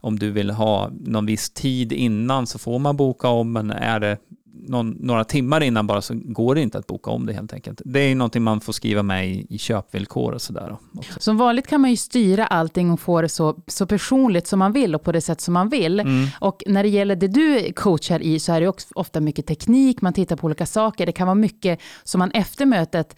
om 0.01 0.19
du 0.19 0.31
vill 0.31 0.51
ha 0.51 0.91
någon 1.01 1.27
viss 1.27 1.51
tid 1.51 1.93
innan 1.93 2.47
så 2.47 2.59
får 2.59 2.79
man 2.79 2.97
boka 2.97 3.29
om, 3.29 3.53
men 3.53 3.71
är 3.71 4.01
det 4.01 4.19
någon, 4.69 4.91
några 4.91 5.25
timmar 5.25 5.61
innan 5.61 5.87
bara 5.87 6.03
så 6.03 6.15
går 6.15 6.55
det 6.55 6.61
inte 6.61 6.79
att 6.79 6.87
boka 6.87 7.11
om 7.11 7.27
det 7.27 7.33
helt 7.33 7.53
enkelt. 7.53 7.83
Det 7.85 8.01
är 8.01 8.09
ju 8.09 8.15
någonting 8.15 8.43
man 8.43 8.61
får 8.61 8.73
skriva 8.73 9.03
med 9.03 9.29
i, 9.29 9.47
i 9.51 9.59
köpvillkor 9.59 10.33
och 10.33 10.43
sådär. 10.43 10.77
Som 11.19 11.37
vanligt 11.37 11.67
kan 11.67 11.81
man 11.81 11.91
ju 11.91 11.97
styra 11.97 12.47
allting 12.47 12.91
och 12.91 13.01
få 13.01 13.23
det 13.23 13.29
så, 13.29 13.63
så 13.67 13.87
personligt 13.87 14.47
som 14.47 14.59
man 14.59 14.73
vill 14.73 14.95
och 14.95 15.03
på 15.03 15.13
det 15.13 15.21
sätt 15.21 15.41
som 15.41 15.55
man 15.55 15.69
vill. 15.69 16.01
Mm. 16.01 16.27
Och 16.41 16.63
när 16.67 16.83
det 16.83 16.89
gäller 16.89 17.17
det 17.17 17.29
du 17.29 17.73
coachar 17.73 18.23
i 18.23 18.41
så 18.41 18.53
är 18.53 18.61
det 18.61 18.69
också 18.69 18.89
ofta 18.95 19.21
mycket 19.21 19.47
teknik, 19.47 20.01
man 20.01 20.13
tittar 20.13 20.37
på 20.37 20.45
olika 20.45 20.67
saker. 20.67 21.07
Det 21.07 21.13
kan 21.13 21.27
vara 21.27 21.35
mycket 21.35 21.81
som 22.05 22.19
man 22.19 22.31
efter 22.31 22.67
mötet 22.67 23.17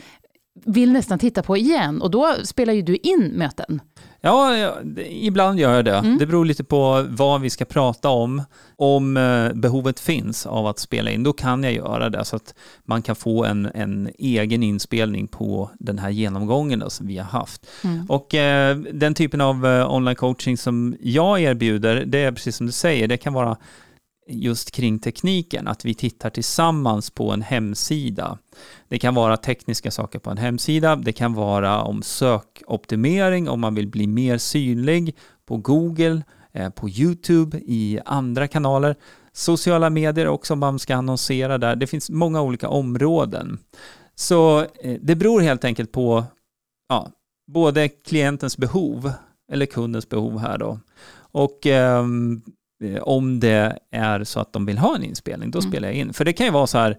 vill 0.65 0.93
nästan 0.93 1.19
titta 1.19 1.43
på 1.43 1.57
igen 1.57 2.03
och 2.03 2.11
då 2.11 2.35
spelar 2.45 2.73
ju 2.73 2.83
du 2.83 2.97
in 2.97 3.33
möten. 3.35 3.81
Ja, 4.21 4.57
ibland 5.09 5.61
gör 5.61 5.75
jag 5.75 5.85
det. 5.85 5.97
Mm. 5.97 6.19
Det 6.19 6.27
beror 6.27 6.45
lite 6.45 6.65
på 6.65 7.07
vad 7.09 7.41
vi 7.41 7.51
ska 7.51 7.65
prata 7.65 8.09
om. 8.09 8.43
Om 8.77 9.17
eh, 9.17 9.53
behovet 9.53 10.01
finns 10.01 10.47
av 10.47 10.67
att 10.67 10.79
spela 10.79 11.11
in, 11.11 11.23
då 11.23 11.33
kan 11.33 11.63
jag 11.63 11.73
göra 11.73 12.11
det 12.11 12.25
så 12.25 12.37
att 12.37 12.55
man 12.85 13.03
kan 13.03 13.17
få 13.17 13.45
en, 13.45 13.71
en 13.75 14.11
egen 14.19 14.63
inspelning 14.63 15.29
på 15.29 15.71
den 15.79 15.99
här 15.99 16.11
genomgången 16.11 16.79
då, 16.79 16.91
som 16.91 17.07
vi 17.07 17.19
har 17.19 17.25
haft. 17.25 17.67
Mm. 17.85 18.07
Och 18.09 18.35
eh, 18.35 18.77
den 18.77 19.15
typen 19.15 19.41
av 19.41 19.67
eh, 19.67 19.93
online 19.93 20.17
coaching 20.17 20.57
som 20.57 20.97
jag 21.01 21.41
erbjuder, 21.41 22.05
det 22.07 22.19
är 22.19 22.33
precis 22.33 22.57
som 22.57 22.67
du 22.67 22.73
säger, 22.73 23.09
det 23.09 23.17
kan 23.17 23.33
vara 23.33 23.57
just 24.29 24.71
kring 24.71 24.99
tekniken, 24.99 25.69
att 25.69 25.85
vi 25.85 25.95
tittar 25.95 26.31
tillsammans 26.31 27.11
på 27.11 27.31
en 27.31 27.43
hemsida. 27.43 28.39
Det 28.89 28.99
kan 28.99 29.15
vara 29.15 29.37
tekniska 29.37 29.91
saker 29.91 30.19
på 30.19 30.31
en 30.31 30.39
hemsida, 30.39 30.97
det 30.97 31.13
kan 31.13 31.35
vara 31.35 31.83
om 31.83 32.03
sökoptimering, 32.03 33.49
om 33.49 33.61
man 33.61 33.75
vill 33.75 33.89
bli 33.89 34.07
mer 34.07 34.39
synlig 34.39 35.17
på 35.47 35.57
Google, 35.57 36.23
eh, 36.53 36.71
på 36.71 36.89
YouTube, 36.89 37.59
i 37.59 38.01
andra 38.05 38.49
kanaler, 38.49 38.97
sociala 39.33 39.91
medier 39.91 40.29
också 40.29 40.53
om 40.53 40.59
man 40.59 40.79
ska 40.79 40.97
annonsera 40.97 41.59
där. 41.59 41.77
Det 41.77 41.87
finns 41.87 42.11
många 42.11 42.43
olika 42.43 42.69
områden. 42.69 43.59
Så 44.15 44.61
eh, 44.61 44.99
det 45.01 45.15
beror 45.15 45.41
helt 45.41 45.65
enkelt 45.65 45.93
på 45.93 46.25
ja, 46.89 47.11
både 47.53 47.89
klientens 47.89 48.57
behov, 48.57 49.13
eller 49.53 49.67
kundens 49.67 50.09
behov 50.09 50.39
här 50.39 50.59
då, 50.59 50.81
och 51.33 51.67
eh, 51.67 52.05
om 53.03 53.41
det 53.41 53.79
är 53.91 54.25
så 54.25 54.41
att 54.41 54.53
de 54.53 54.67
vill 54.67 54.79
ha 54.79 54.97
en 54.97 55.03
inspelning, 55.05 55.51
då 55.51 55.59
Mm. 55.59 55.71
spelar 55.71 55.89
jag 55.89 55.97
in. 55.97 56.13
För 56.13 56.25
det 56.25 56.33
kan 56.33 56.47
ju 56.47 56.53
vara 56.53 56.67
så 56.67 56.79
här, 56.79 56.99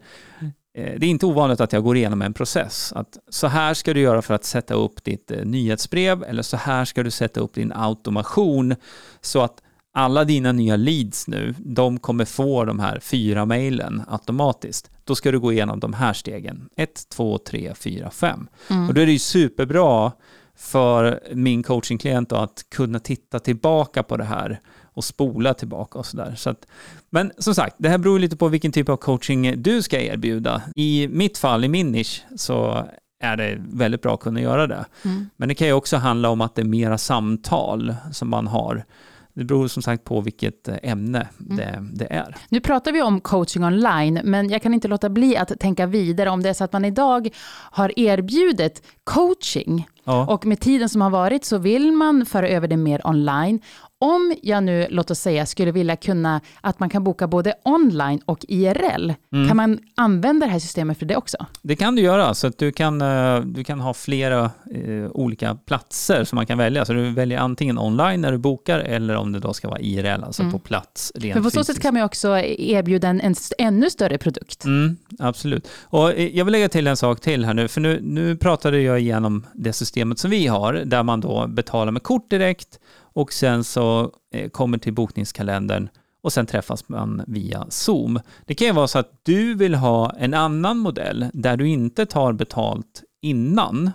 eh, 0.78 0.94
det 1.00 1.06
är 1.06 1.10
inte 1.10 1.26
ovanligt 1.26 1.62
att 1.62 1.74
jag 1.74 1.84
går 1.84 1.98
igenom 1.98 2.22
en 2.22 2.34
process. 2.34 2.94
Att 2.96 3.18
så 3.30 3.48
här 3.48 3.74
ska 3.74 3.94
du 3.94 4.00
göra 4.02 4.22
för 4.22 4.34
att 4.34 4.44
sätta 4.44 4.74
upp 4.74 5.04
ditt 5.04 5.32
eh, 5.32 5.46
nyhetsbrev, 5.46 6.24
eller 6.24 6.42
så 6.44 6.58
här 6.58 6.86
ska 6.86 7.04
du 7.04 7.12
sätta 7.12 7.40
upp 7.40 7.54
din 7.54 7.72
automation, 7.76 8.76
så 9.22 9.42
att 9.42 9.62
alla 9.94 10.24
dina 10.24 10.52
nya 10.52 10.76
leads 10.76 11.28
nu, 11.28 11.56
de 11.60 12.00
kommer 12.00 12.26
få 12.26 12.66
de 12.66 12.80
här 12.80 13.00
fyra 13.00 13.46
mejlen 13.46 14.04
automatiskt. 14.08 14.90
Då 15.04 15.16
ska 15.16 15.32
du 15.32 15.40
gå 15.40 15.52
igenom 15.54 15.80
de 15.80 15.94
här 15.94 16.14
stegen. 16.14 16.70
1, 16.78 17.10
2, 17.10 17.38
3, 17.38 17.74
4, 17.76 18.10
5. 18.10 18.48
Mm. 18.70 18.88
Och 18.88 18.94
då 18.94 19.02
är 19.02 19.06
det 19.06 19.12
ju 19.12 19.20
superbra 19.20 20.12
för 20.56 21.20
min 21.34 21.64
coachingklient 21.64 22.32
att 22.32 22.66
kunna 22.70 23.00
titta 23.00 23.40
tillbaka 23.40 24.04
på 24.04 24.18
det 24.18 24.24
här 24.24 24.60
och 24.98 25.04
spola 25.04 25.54
tillbaka 25.54 26.00
och 26.00 26.06
sådär. 26.06 26.34
Så 26.38 26.50
att, 26.50 26.66
men 27.10 27.32
som 27.38 27.56
sagt, 27.56 27.76
det 27.78 27.90
här 27.90 27.98
beror 27.98 28.20
lite 28.20 28.38
på 28.38 28.48
vilken 28.48 28.72
typ 28.72 28.90
av 28.90 28.98
coaching 28.98 29.62
du 29.62 29.82
ska 29.82 30.00
erbjuda. 30.02 30.62
I 30.76 31.08
mitt 31.12 31.38
fall, 31.38 31.64
i 31.64 31.68
min 31.68 31.92
nisch, 31.92 32.26
så 32.36 32.86
är 33.24 33.38
det 33.38 33.58
väldigt 33.60 34.02
bra 34.02 34.14
att 34.14 34.20
kunna 34.20 34.42
göra 34.42 34.68
det. 34.68 34.86
Mm. 35.06 35.30
Men 35.38 35.50
det 35.50 35.56
kan 35.56 35.68
ju 35.68 35.74
också 35.74 35.98
handla 35.98 36.30
om 36.30 36.42
att 36.42 36.56
det 36.56 36.62
är 36.62 36.66
mera 36.66 36.98
samtal 36.98 37.96
som 38.12 38.30
man 38.30 38.48
har. 38.48 38.86
Det 39.34 39.44
beror 39.44 39.68
som 39.68 39.84
sagt 39.84 40.04
på 40.04 40.22
vilket 40.22 40.68
eh, 40.68 40.76
ämne 40.84 41.28
det, 41.38 41.88
det 41.94 42.06
är. 42.14 42.36
Nu 42.50 42.60
pratar 42.60 42.92
vi 42.92 43.02
om 43.02 43.22
coaching 43.22 43.64
online, 43.64 44.22
men 44.24 44.50
jag 44.50 44.62
kan 44.62 44.74
inte 44.74 44.88
låta 44.88 45.10
bli 45.10 45.38
att 45.38 45.60
tänka 45.60 45.86
vidare 45.86 46.30
om 46.30 46.44
det 46.44 46.50
är 46.50 46.54
så 46.54 46.64
att 46.64 46.74
man 46.74 46.86
idag 46.86 47.30
har 47.72 48.00
erbjudit 48.00 48.84
coaching 49.04 49.88
Ja. 50.04 50.26
och 50.26 50.46
med 50.46 50.60
tiden 50.60 50.90
som 50.90 51.02
har 51.02 51.10
varit 51.10 51.46
så 51.46 51.58
vill 51.58 51.92
man 51.92 52.26
föra 52.26 52.50
över 52.50 52.68
det 52.68 52.78
mer 52.78 53.08
online. 53.08 53.62
Om 54.00 54.36
jag 54.42 54.64
nu, 54.64 54.88
låt 54.90 55.12
oss 55.12 55.20
säga, 55.20 55.46
skulle 55.46 55.72
vilja 55.72 55.96
kunna 55.96 56.42
att 56.62 56.80
man 56.80 56.90
kan 56.90 57.04
boka 57.04 57.28
både 57.28 57.54
online 57.64 58.22
och 58.26 58.46
IRL, 58.48 59.14
Mm. 59.34 59.48
kan 59.48 59.58
man 59.58 59.80
använda 59.96 60.46
det 60.46 60.52
här 60.52 60.60
systemet 60.60 60.98
för 61.00 61.06
det 61.06 61.16
också? 61.16 61.38
Det 61.62 61.76
kan 61.76 61.96
du 61.96 62.02
göra, 62.02 62.34
så 62.34 62.48
att 62.48 62.58
du 62.58 62.72
kan, 62.72 63.02
eh, 63.02 63.40
du 63.40 63.64
kan 63.64 63.80
ha 63.80 63.94
flera 63.94 64.52
eh, 64.72 65.12
olika 65.12 65.56
platser 65.56 66.24
som 66.24 66.36
man 66.36 66.46
kan 66.46 66.58
välja. 66.58 66.86
Så 66.86 66.94
du 66.94 67.10
väljer 67.10 67.40
antingen 67.40 67.78
online 67.78 68.22
när 68.22 68.32
du 68.32 68.38
bokar 68.38 68.80
eller 68.80 69.16
om 69.16 69.32
det 69.32 69.40
då 69.40 69.54
ska 69.54 69.68
vara 69.70 69.80
IRL, 69.80 70.24
alltså 70.24 70.42
Mm. 70.42 70.52
på 70.52 70.60
plats 70.60 71.12
rent 71.16 71.34
För 71.34 71.42
på 71.44 71.50
så 71.52 71.64
sätt 71.64 71.82
kan 71.82 71.94
man 71.94 72.02
ju 72.02 72.06
också 72.06 72.38
erbjuda 72.40 73.08
en, 73.08 73.22
en 73.22 73.36
ännu 73.58 73.90
större 73.90 74.18
produkt. 74.18 74.66
Mm, 74.66 74.98
absolut. 75.20 75.68
Och 75.84 76.12
eh, 76.14 76.38
jag 76.38 76.46
vill 76.46 76.52
lägga 76.52 76.70
till 76.70 76.88
en 76.88 76.98
sak 76.98 77.20
till 77.22 77.46
här 77.46 77.54
nu, 77.54 77.68
för 77.68 77.82
nu, 77.82 78.00
nu 78.02 78.38
pratade 78.38 78.82
jag 78.82 79.00
igenom 79.00 79.46
det 79.54 79.74
systemet 79.74 80.20
som 80.20 80.32
vi 80.32 80.48
har, 80.48 80.74
där 80.74 81.04
man 81.04 81.22
då 81.22 81.48
betalar 81.48 81.92
med 81.92 82.04
kort 82.04 82.30
direkt 82.30 82.80
och 83.18 83.34
sen 83.34 83.64
så 83.64 84.12
eh, 84.34 84.50
kommer 84.50 84.78
till 84.78 84.94
bokningskalendern 84.94 85.90
och 86.22 86.34
sen 86.34 86.46
träffas 86.46 86.90
man 86.90 87.24
via 87.28 87.66
Zoom. 87.70 88.20
Det 88.46 88.54
kan 88.54 88.68
ju 88.68 88.74
vara 88.74 88.88
så 88.88 89.00
att 89.00 89.20
du 89.24 89.56
vill 89.56 89.76
ha 89.76 90.16
en 90.20 90.34
annan 90.34 90.78
modell 90.78 91.26
där 91.34 91.58
du 91.58 91.68
inte 91.68 92.06
tar 92.06 92.34
betalt 92.34 93.04
innan. 93.22 93.92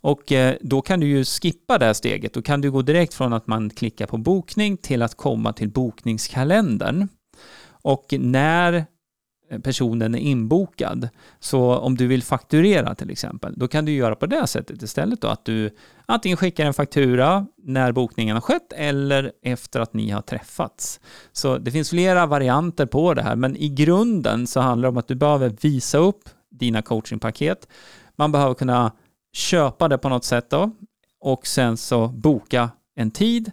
Och 0.00 0.32
eh, 0.32 0.56
då 0.60 0.82
kan 0.82 1.00
du 1.00 1.06
ju 1.06 1.24
skippa 1.24 1.78
det 1.78 1.86
här 1.86 1.92
steget. 1.92 2.34
Då 2.34 2.42
kan 2.42 2.60
du 2.60 2.70
gå 2.70 2.82
direkt 2.82 3.14
från 3.14 3.32
att 3.32 3.46
man 3.46 3.70
klickar 3.70 4.06
på 4.06 4.16
bokning 4.16 4.76
till 4.76 5.02
att 5.02 5.14
komma 5.14 5.52
till 5.52 5.68
bokningskalendern. 5.68 7.08
Och 7.68 8.06
när 8.18 8.86
personen 9.62 10.14
är 10.14 10.18
inbokad, 10.18 11.08
så 11.40 11.76
om 11.76 11.96
du 11.96 12.06
vill 12.06 12.22
fakturera 12.22 12.94
till 12.94 13.10
exempel, 13.10 13.54
då 13.56 13.68
kan 13.68 13.84
du 13.84 13.92
göra 13.92 14.14
på 14.14 14.26
det 14.26 14.46
sättet 14.46 14.82
istället 14.82 15.20
då 15.20 15.28
att 15.28 15.44
du 15.44 15.70
antingen 16.06 16.36
skickar 16.36 16.66
en 16.66 16.74
faktura 16.74 17.46
när 17.56 17.92
bokningen 17.92 18.36
har 18.36 18.40
skett 18.40 18.72
eller 18.72 19.32
efter 19.42 19.80
att 19.80 19.94
ni 19.94 20.10
har 20.10 20.22
träffats. 20.22 21.00
Så 21.32 21.58
det 21.58 21.70
finns 21.70 21.90
flera 21.90 22.26
varianter 22.26 22.86
på 22.86 23.14
det 23.14 23.22
här, 23.22 23.36
men 23.36 23.56
i 23.56 23.68
grunden 23.68 24.46
så 24.46 24.60
handlar 24.60 24.86
det 24.86 24.90
om 24.90 24.96
att 24.96 25.08
du 25.08 25.14
behöver 25.14 25.56
visa 25.60 25.98
upp 25.98 26.28
dina 26.50 26.82
coachingpaket. 26.82 27.68
Man 28.16 28.32
behöver 28.32 28.54
kunna 28.54 28.92
köpa 29.32 29.88
det 29.88 29.98
på 29.98 30.08
något 30.08 30.24
sätt 30.24 30.50
då 30.50 30.70
och 31.20 31.46
sen 31.46 31.76
så 31.76 32.08
boka 32.08 32.70
en 32.94 33.10
tid 33.10 33.50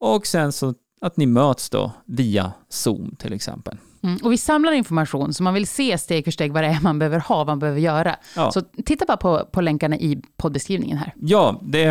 och 0.00 0.26
sen 0.26 0.52
så 0.52 0.74
att 1.00 1.16
ni 1.16 1.26
möts 1.26 1.70
då 1.70 1.92
via 2.04 2.52
Zoom 2.68 3.16
till 3.18 3.32
exempel. 3.32 3.76
Mm. 4.02 4.18
Och 4.22 4.32
vi 4.32 4.38
samlar 4.38 4.72
information, 4.72 5.34
så 5.34 5.42
man 5.42 5.54
vill 5.54 5.66
se 5.66 5.98
steg 5.98 6.24
för 6.24 6.30
steg 6.30 6.52
vad 6.52 6.62
det 6.64 6.68
är 6.68 6.80
man 6.80 6.98
behöver 6.98 7.18
ha, 7.18 7.36
vad 7.36 7.46
man 7.46 7.58
behöver 7.58 7.80
göra. 7.80 8.16
Ja. 8.36 8.52
Så 8.52 8.62
titta 8.84 9.04
bara 9.04 9.16
på, 9.16 9.48
på 9.52 9.60
länkarna 9.60 9.96
i 9.96 10.22
poddbeskrivningen 10.36 10.98
här. 10.98 11.14
Ja, 11.20 11.60
det, 11.62 11.82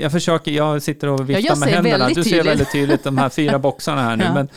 jag 0.00 0.12
försöker, 0.12 0.50
jag 0.50 0.82
sitter 0.82 1.08
och 1.08 1.30
viftar 1.30 1.56
med 1.56 1.68
händerna. 1.68 2.08
Du 2.08 2.14
ser 2.14 2.22
tydligt. 2.22 2.46
väldigt 2.46 2.72
tydligt 2.72 3.04
de 3.04 3.18
här 3.18 3.28
fyra 3.28 3.58
boxarna 3.68 4.02
här 4.02 4.16
nu. 4.16 4.24
Ja. 4.24 4.34
Men, 4.34 4.48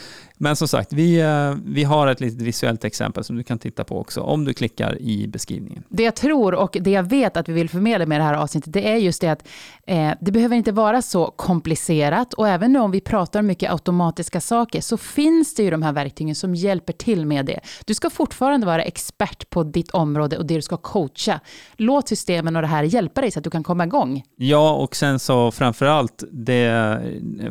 men 0.42 0.56
som 0.56 0.68
sagt, 0.68 0.92
vi, 0.92 1.20
eh, 1.20 1.54
vi 1.64 1.84
har 1.84 2.06
ett 2.06 2.20
litet 2.20 2.40
visuellt 2.40 2.84
exempel 2.84 3.24
som 3.24 3.36
du 3.36 3.42
kan 3.42 3.58
titta 3.58 3.84
på 3.84 4.00
också 4.00 4.20
om 4.20 4.44
du 4.44 4.54
klickar 4.54 5.00
i 5.00 5.28
beskrivningen. 5.28 5.82
Det 5.88 6.02
jag 6.02 6.14
tror 6.14 6.54
och 6.54 6.76
det 6.80 6.90
jag 6.90 7.02
vet 7.02 7.36
att 7.36 7.48
vi 7.48 7.52
vill 7.52 7.68
förmedla 7.68 8.06
med 8.06 8.20
det 8.20 8.24
här 8.24 8.34
avsnittet, 8.34 8.72
det 8.72 8.88
är 8.88 8.96
just 8.96 9.20
det 9.20 9.28
att 9.28 9.48
eh, 9.86 10.10
det 10.20 10.32
behöver 10.32 10.56
inte 10.56 10.72
vara 10.72 11.02
så 11.02 11.26
komplicerat. 11.26 12.34
Och 12.34 12.48
även 12.48 12.72
nu 12.72 12.78
om 12.78 12.90
vi 12.90 13.00
pratar 13.00 13.40
om 13.40 13.46
mycket 13.46 13.72
automatiska 13.72 14.40
saker, 14.40 14.80
så 14.80 14.96
finns 14.96 15.54
det 15.54 15.62
ju 15.62 15.70
de 15.70 15.82
här 15.82 15.92
verktygen 15.92 16.34
som 16.34 16.54
hjälper 16.54 16.92
till 16.92 17.26
med 17.26 17.46
det. 17.46 17.60
Du 17.84 17.94
ska 17.94 18.10
fortfarande 18.10 18.66
vara 18.66 18.82
expert 18.82 19.50
på 19.50 19.62
ditt 19.62 19.90
område 19.90 20.38
och 20.38 20.46
det 20.46 20.54
du 20.54 20.62
ska 20.62 20.76
coacha. 20.76 21.40
Låt 21.76 22.08
systemen 22.08 22.56
och 22.56 22.62
det 22.62 22.68
här 22.68 22.82
hjälpa 22.82 23.20
dig 23.20 23.30
så 23.30 23.38
att 23.38 23.44
du 23.44 23.50
kan 23.50 23.62
komma 23.62 23.84
igång. 23.84 24.22
Ja, 24.36 24.74
och 24.74 24.96
sen 24.96 25.18
så 25.18 25.50
framförallt 25.50 26.24
det, 26.32 27.00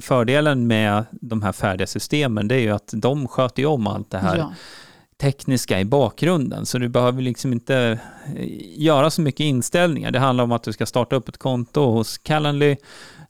fördelen 0.02 0.68
med 0.68 1.06
de 1.12 1.42
här 1.42 1.52
färdiga 1.52 1.88
systemen, 1.88 2.48
det 2.48 2.56
är 2.56 2.60
ju 2.60 2.72
att 2.72 2.81
de 2.94 3.28
sköter 3.28 3.62
ju 3.62 3.68
om 3.68 3.88
allt 3.88 4.12
det 4.12 4.18
här 4.18 4.38
Ja. 4.38 4.54
tekniska 5.22 5.80
i 5.80 5.86
bakgrunden. 5.86 6.66
Så 6.66 6.78
du 6.78 6.90
behöver 6.90 7.22
liksom 7.22 7.54
inte 7.54 8.00
eh, 8.36 8.82
göra 8.82 9.10
så 9.10 9.22
mycket 9.22 9.44
inställningar. 9.44 10.12
Det 10.12 10.20
handlar 10.20 10.44
om 10.44 10.52
att 10.52 10.64
du 10.64 10.74
ska 10.74 10.86
starta 10.86 11.16
upp 11.16 11.30
ett 11.30 11.38
konto 11.38 11.82
hos 11.82 12.18
Calendly. 12.18 12.76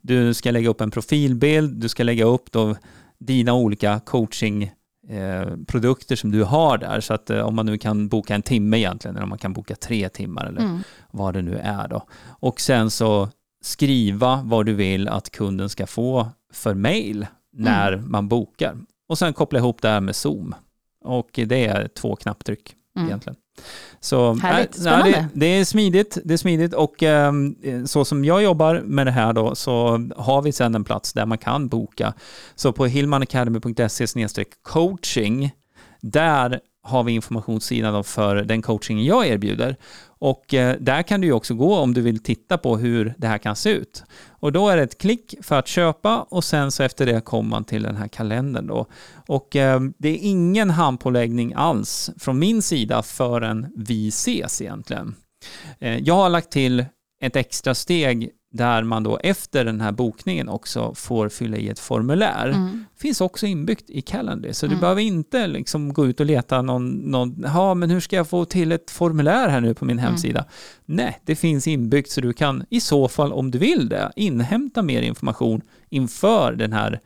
Du 0.01 0.33
ska 0.33 0.51
lägga 0.51 0.69
upp 0.69 0.81
en 0.81 0.91
profilbild. 0.91 1.81
Du 1.81 1.89
ska 1.89 2.03
lägga 2.03 2.25
upp 2.25 2.51
då 2.51 2.75
dina 3.19 3.53
olika 3.53 3.99
coaching 3.99 4.63
eh, 5.09 5.57
produkter 5.67 6.15
som 6.15 6.31
du 6.31 6.43
har 6.43 6.77
där. 6.77 6.99
Så 6.99 7.13
att 7.13 7.29
om 7.29 7.55
man 7.55 7.65
nu 7.65 7.77
kan 7.77 8.07
boka 8.07 8.35
en 8.35 8.41
timme 8.41 8.77
egentligen, 8.77 9.15
eller 9.15 9.23
om 9.23 9.29
man 9.29 9.37
kan 9.37 9.53
boka 9.53 9.75
tre 9.75 10.09
timmar 10.09 10.45
eller 10.45 10.61
mm. 10.61 10.79
vad 11.11 11.33
det 11.33 11.41
nu 11.41 11.57
är 11.57 11.87
då. 11.87 12.07
Och 12.39 12.61
sen 12.61 12.91
så 12.91 13.29
skriva 13.61 14.41
vad 14.45 14.65
du 14.65 14.73
vill 14.73 15.07
att 15.07 15.29
kunden 15.29 15.69
ska 15.69 15.87
få 15.87 16.27
för 16.53 16.73
mail 16.73 17.27
när 17.53 17.93
mm. 17.93 18.11
man 18.11 18.27
bokar. 18.27 18.77
Och 19.11 19.17
sen 19.17 19.33
koppla 19.33 19.59
ihop 19.59 19.81
det 19.81 19.89
här 19.89 20.01
med 20.01 20.15
Zoom. 20.15 20.55
Och 21.03 21.29
det 21.33 21.65
är 21.65 21.87
två 21.87 22.15
knapptryck 22.15 22.75
mm. 22.95 23.07
egentligen. 23.07 23.35
Så, 23.99 24.33
Härligt, 24.33 24.75
äh, 24.77 24.81
spännande. 24.81 25.11
Det, 25.11 25.27
det, 25.33 25.45
är 25.45 25.65
smidigt, 25.65 26.17
det 26.23 26.33
är 26.33 26.37
smidigt 26.37 26.73
och 26.73 27.03
eh, 27.03 27.33
så 27.85 28.05
som 28.05 28.25
jag 28.25 28.43
jobbar 28.43 28.81
med 28.85 29.07
det 29.07 29.11
här 29.11 29.33
då 29.33 29.55
så 29.55 30.07
har 30.17 30.41
vi 30.41 30.51
sedan 30.51 30.75
en 30.75 30.83
plats 30.83 31.13
där 31.13 31.25
man 31.25 31.37
kan 31.37 31.67
boka. 31.67 32.13
Så 32.55 32.73
på 32.73 32.85
hillmanacademy.se 32.85 34.45
coaching, 34.61 35.51
där 36.01 36.59
har 36.83 37.03
vi 37.03 37.11
informationssidan 37.11 38.03
för 38.03 38.35
den 38.35 38.61
coaching 38.61 39.03
jag 39.03 39.27
erbjuder. 39.27 39.75
Och 40.03 40.53
eh, 40.53 40.75
där 40.79 41.03
kan 41.03 41.21
du 41.21 41.31
också 41.31 41.53
gå 41.53 41.75
om 41.77 41.93
du 41.93 42.01
vill 42.01 42.23
titta 42.23 42.57
på 42.57 42.77
hur 42.77 43.13
det 43.17 43.27
här 43.27 43.37
kan 43.37 43.55
se 43.55 43.69
ut. 43.69 44.03
Och 44.29 44.51
då 44.51 44.69
är 44.69 44.77
det 44.77 44.83
ett 44.83 44.97
klick 44.97 45.35
för 45.41 45.59
att 45.59 45.67
köpa 45.67 46.25
och 46.29 46.43
sen 46.43 46.71
så 46.71 46.83
efter 46.83 47.05
det 47.05 47.21
kommer 47.21 47.49
man 47.49 47.63
till 47.63 47.83
den 47.83 47.95
här 47.95 48.07
kalendern 48.07 48.67
då. 48.67 48.85
Och 49.27 49.55
eh, 49.55 49.81
det 49.97 50.09
är 50.09 50.17
ingen 50.21 50.69
handpåläggning 50.69 51.53
alls 51.55 52.09
från 52.19 52.39
min 52.39 52.61
sida 52.61 53.03
förrän 53.03 53.73
vi 53.75 54.07
ses 54.07 54.61
egentligen. 54.61 55.15
Eh, 55.79 55.97
jag 55.97 56.15
har 56.15 56.29
lagt 56.29 56.51
till 56.51 56.85
ett 57.21 57.35
extra 57.35 57.75
steg 57.75 58.29
där 58.51 58.83
man 58.83 59.03
då 59.03 59.17
efter 59.17 59.65
den 59.65 59.81
här 59.81 59.91
bokningen 59.91 60.49
också 60.49 60.93
får 60.95 61.29
fylla 61.29 61.57
i 61.57 61.69
ett 61.69 61.79
formulär. 61.79 62.47
Mm. 62.47 62.85
Finns 62.97 63.21
också 63.21 63.45
inbyggt 63.45 63.89
i 63.89 64.01
Calendly, 64.01 64.53
så 64.53 64.65
mm. 64.65 64.75
du 64.75 64.81
behöver 64.81 65.01
inte 65.01 65.47
liksom 65.47 65.93
gå 65.93 66.07
ut 66.07 66.19
och 66.19 66.25
leta 66.25 66.61
någon, 66.61 66.89
någon, 66.89 67.43
ja 67.43 67.73
men 67.73 67.89
hur 67.89 67.99
ska 67.99 68.15
jag 68.15 68.27
få 68.27 68.45
till 68.45 68.71
ett 68.71 68.91
formulär 68.91 69.49
här 69.49 69.61
nu 69.61 69.73
på 69.73 69.85
min 69.85 69.99
mm. 69.99 70.09
hemsida? 70.09 70.39
Mm. 70.39 70.51
Nej, 70.85 71.19
det 71.25 71.35
finns 71.35 71.67
inbyggt 71.67 72.11
så 72.11 72.21
du 72.21 72.33
kan 72.33 72.65
i 72.69 72.81
så 72.81 73.07
fall 73.07 73.33
om 73.33 73.51
du 73.51 73.57
vill 73.57 73.89
det 73.89 74.11
inhämta 74.15 74.81
mer 74.81 75.01
information 75.01 75.61
inför 75.89 76.51
den 76.53 76.73
här 76.73 76.99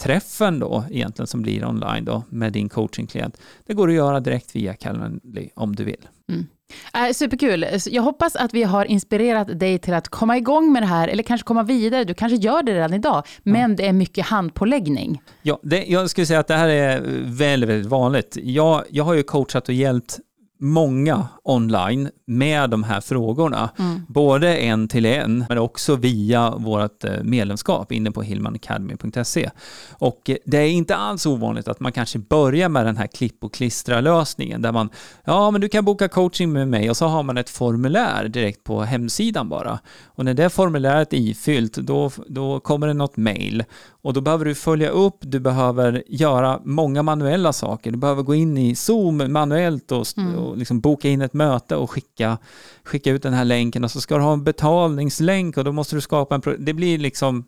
träffen 0.00 0.58
då 0.58 0.84
egentligen 0.90 1.26
som 1.26 1.42
blir 1.42 1.64
online 1.64 2.04
då 2.04 2.24
med 2.28 2.52
din 2.52 2.68
coachingklient. 2.68 3.40
Det 3.66 3.74
går 3.74 3.88
att 3.88 3.94
göra 3.94 4.20
direkt 4.20 4.56
via 4.56 4.74
Calendly 4.74 5.48
om 5.54 5.76
du 5.76 5.84
vill. 5.84 6.08
Mm. 6.28 6.46
Äh, 6.94 7.12
superkul. 7.12 7.66
Jag 7.86 8.02
hoppas 8.02 8.36
att 8.36 8.54
vi 8.54 8.62
har 8.62 8.84
inspirerat 8.84 9.58
dig 9.60 9.78
till 9.78 9.94
att 9.94 10.08
komma 10.08 10.36
igång 10.36 10.72
med 10.72 10.82
det 10.82 10.86
här, 10.86 11.08
eller 11.08 11.22
kanske 11.22 11.44
komma 11.44 11.62
vidare. 11.62 12.04
Du 12.04 12.14
kanske 12.14 12.36
gör 12.36 12.62
det 12.62 12.74
redan 12.74 12.94
idag, 12.94 13.26
men 13.42 13.64
mm. 13.64 13.76
det 13.76 13.86
är 13.86 13.92
mycket 13.92 14.26
handpåläggning. 14.26 15.22
Ja, 15.42 15.60
det, 15.62 15.84
jag 15.84 16.10
skulle 16.10 16.26
säga 16.26 16.40
att 16.40 16.48
det 16.48 16.54
här 16.54 16.68
är 16.68 17.00
väldigt, 17.24 17.68
väldigt 17.68 17.90
vanligt. 17.90 18.36
Jag, 18.42 18.84
jag 18.90 19.04
har 19.04 19.14
ju 19.14 19.22
coachat 19.22 19.68
och 19.68 19.74
hjälpt 19.74 20.18
många 20.60 21.28
online 21.42 22.10
med 22.26 22.70
de 22.70 22.84
här 22.84 23.00
frågorna. 23.00 23.70
Mm. 23.78 24.02
Både 24.08 24.56
en 24.56 24.88
till 24.88 25.06
en, 25.06 25.44
men 25.48 25.58
också 25.58 25.96
via 25.96 26.50
vårt 26.50 27.04
eh, 27.04 27.22
medlemskap 27.22 27.92
inne 27.92 28.10
på 28.10 28.22
hillmanacademy.se. 28.22 29.50
Och 29.90 30.30
det 30.44 30.58
är 30.58 30.68
inte 30.68 30.96
alls 30.96 31.26
ovanligt 31.26 31.68
att 31.68 31.80
man 31.80 31.92
kanske 31.92 32.18
börjar 32.18 32.68
med 32.68 32.86
den 32.86 32.96
här 32.96 33.06
klipp 33.06 33.44
och 33.44 33.54
klistra-lösningen 33.54 34.62
där 34.62 34.72
man, 34.72 34.88
ja 35.24 35.50
men 35.50 35.60
du 35.60 35.68
kan 35.68 35.84
boka 35.84 36.08
coaching 36.08 36.52
med 36.52 36.68
mig 36.68 36.90
och 36.90 36.96
så 36.96 37.06
har 37.06 37.22
man 37.22 37.36
ett 37.36 37.50
formulär 37.50 38.28
direkt 38.28 38.64
på 38.64 38.82
hemsidan 38.82 39.48
bara. 39.48 39.78
Och 40.04 40.24
när 40.24 40.34
det 40.34 40.50
formuläret 40.50 41.12
är 41.12 41.18
ifyllt, 41.18 41.74
då, 41.74 42.10
då 42.26 42.60
kommer 42.60 42.86
det 42.86 42.94
något 42.94 43.16
mail 43.16 43.64
och 44.02 44.12
då 44.12 44.20
behöver 44.20 44.44
du 44.44 44.54
följa 44.54 44.90
upp, 44.90 45.16
du 45.20 45.40
behöver 45.40 46.02
göra 46.06 46.60
många 46.64 47.02
manuella 47.02 47.52
saker. 47.52 47.90
Du 47.90 47.98
behöver 47.98 48.22
gå 48.22 48.34
in 48.34 48.58
i 48.58 48.74
Zoom 48.74 49.32
manuellt 49.32 49.92
och, 49.92 50.06
mm. 50.16 50.34
och 50.34 50.56
liksom 50.56 50.80
boka 50.80 51.08
in 51.08 51.22
ett 51.22 51.32
möte 51.32 51.76
och 51.76 51.90
skicka, 51.90 52.38
skicka 52.84 53.10
ut 53.10 53.22
den 53.22 53.34
här 53.34 53.44
länken 53.44 53.84
och 53.84 53.90
så 53.90 54.00
ska 54.00 54.16
du 54.16 54.22
ha 54.22 54.32
en 54.32 54.44
betalningslänk 54.44 55.56
och 55.56 55.64
då 55.64 55.72
måste 55.72 55.96
du 55.96 56.00
skapa 56.00 56.34
en... 56.34 56.42
Det 56.58 56.72
blir 56.72 56.98
liksom... 56.98 57.44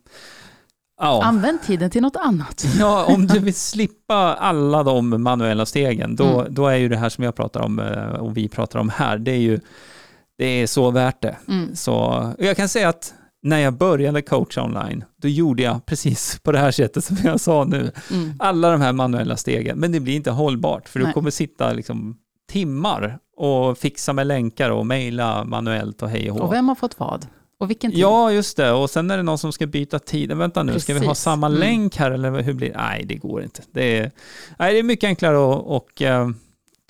Ja. 1.01 1.23
Använd 1.23 1.63
tiden 1.63 1.91
till 1.91 2.03
något 2.03 2.17
annat. 2.17 2.65
Ja, 2.79 3.05
om 3.05 3.27
du 3.27 3.39
vill 3.39 3.55
slippa 3.71 4.35
alla 4.35 4.83
de 4.83 5.23
manuella 5.23 5.67
stegen, 5.67 6.17
då, 6.17 6.41
mm. 6.41 6.55
då 6.55 6.67
är 6.67 6.77
ju 6.77 6.89
det 6.89 6.97
här 6.97 7.09
som 7.09 7.25
jag 7.25 7.35
pratar 7.35 7.61
om 7.61 7.79
eh, 7.79 8.05
och 8.05 8.37
vi 8.37 8.49
pratar 8.49 8.79
om 8.79 8.89
här, 8.89 9.19
det 9.19 9.31
är 9.31 9.41
ju 9.41 9.61
det 10.39 10.47
är 10.47 10.67
så 10.67 10.91
värt 10.91 11.23
det. 11.23 11.37
Mm. 11.49 11.77
Så 11.77 12.27
jag 12.39 12.57
kan 12.57 12.69
säga 12.69 12.89
att 12.89 13.15
när 13.43 13.59
jag 13.59 13.75
började 13.75 14.23
coacha 14.23 14.65
online, 14.65 15.05
då 15.17 15.29
gjorde 15.29 15.63
jag 15.63 15.87
precis 15.87 16.41
på 16.43 16.53
det 16.53 16.59
här 16.59 16.71
sättet 16.71 17.05
som 17.05 17.17
jag 17.25 17.41
sa 17.41 17.65
nu. 17.65 17.93
Mm. 18.11 18.33
Alla 18.39 18.71
de 18.71 18.81
här 18.81 18.93
manuella 18.93 19.37
stegen, 19.37 19.79
men 19.79 19.93
det 19.93 20.01
blir 20.01 20.17
inte 20.17 20.31
hållbart, 20.31 20.89
för 20.89 21.01
du 21.01 21.13
kommer 21.13 21.31
sitta 21.31 21.73
liksom 21.73 22.17
timmar 22.51 23.19
och 23.37 23.79
fixa 23.79 24.13
med 24.13 24.27
länkar 24.27 24.71
och 24.71 24.87
mejla 24.87 25.45
manuellt 25.45 26.03
och 26.03 26.09
hej 26.09 26.31
och 26.31 26.37
hå. 26.37 26.45
Och 26.45 26.53
vem 26.53 26.69
har 26.69 26.75
fått 26.75 27.01
vad? 27.01 27.27
Och 27.59 27.71
vilken 27.71 27.91
tid? 27.91 28.01
Ja, 28.01 28.33
just 28.33 28.57
det. 28.57 28.73
Och 28.73 28.91
sen 28.91 29.11
är 29.11 29.17
det 29.17 29.23
någon 29.23 29.39
som 29.39 29.53
ska 29.53 29.67
byta 29.67 29.99
tid. 29.99 30.33
Vänta 30.33 30.63
nu, 30.63 30.73
Precis. 30.73 30.85
ska 30.85 30.95
vi 30.95 31.07
ha 31.07 31.15
samma 31.15 31.47
mm. 31.47 31.59
länk 31.59 31.97
här 31.97 32.11
eller 32.11 32.43
hur 32.43 32.53
blir 32.53 32.69
det? 32.69 32.77
Nej, 32.77 33.05
det 33.05 33.15
går 33.15 33.43
inte. 33.43 33.63
Det 33.71 33.99
är, 33.99 34.11
nej, 34.59 34.73
det 34.73 34.79
är 34.79 34.83
mycket 34.83 35.09
enklare 35.09 35.37
att 35.37 35.63
och, 35.65 36.03
uh, 36.03 36.31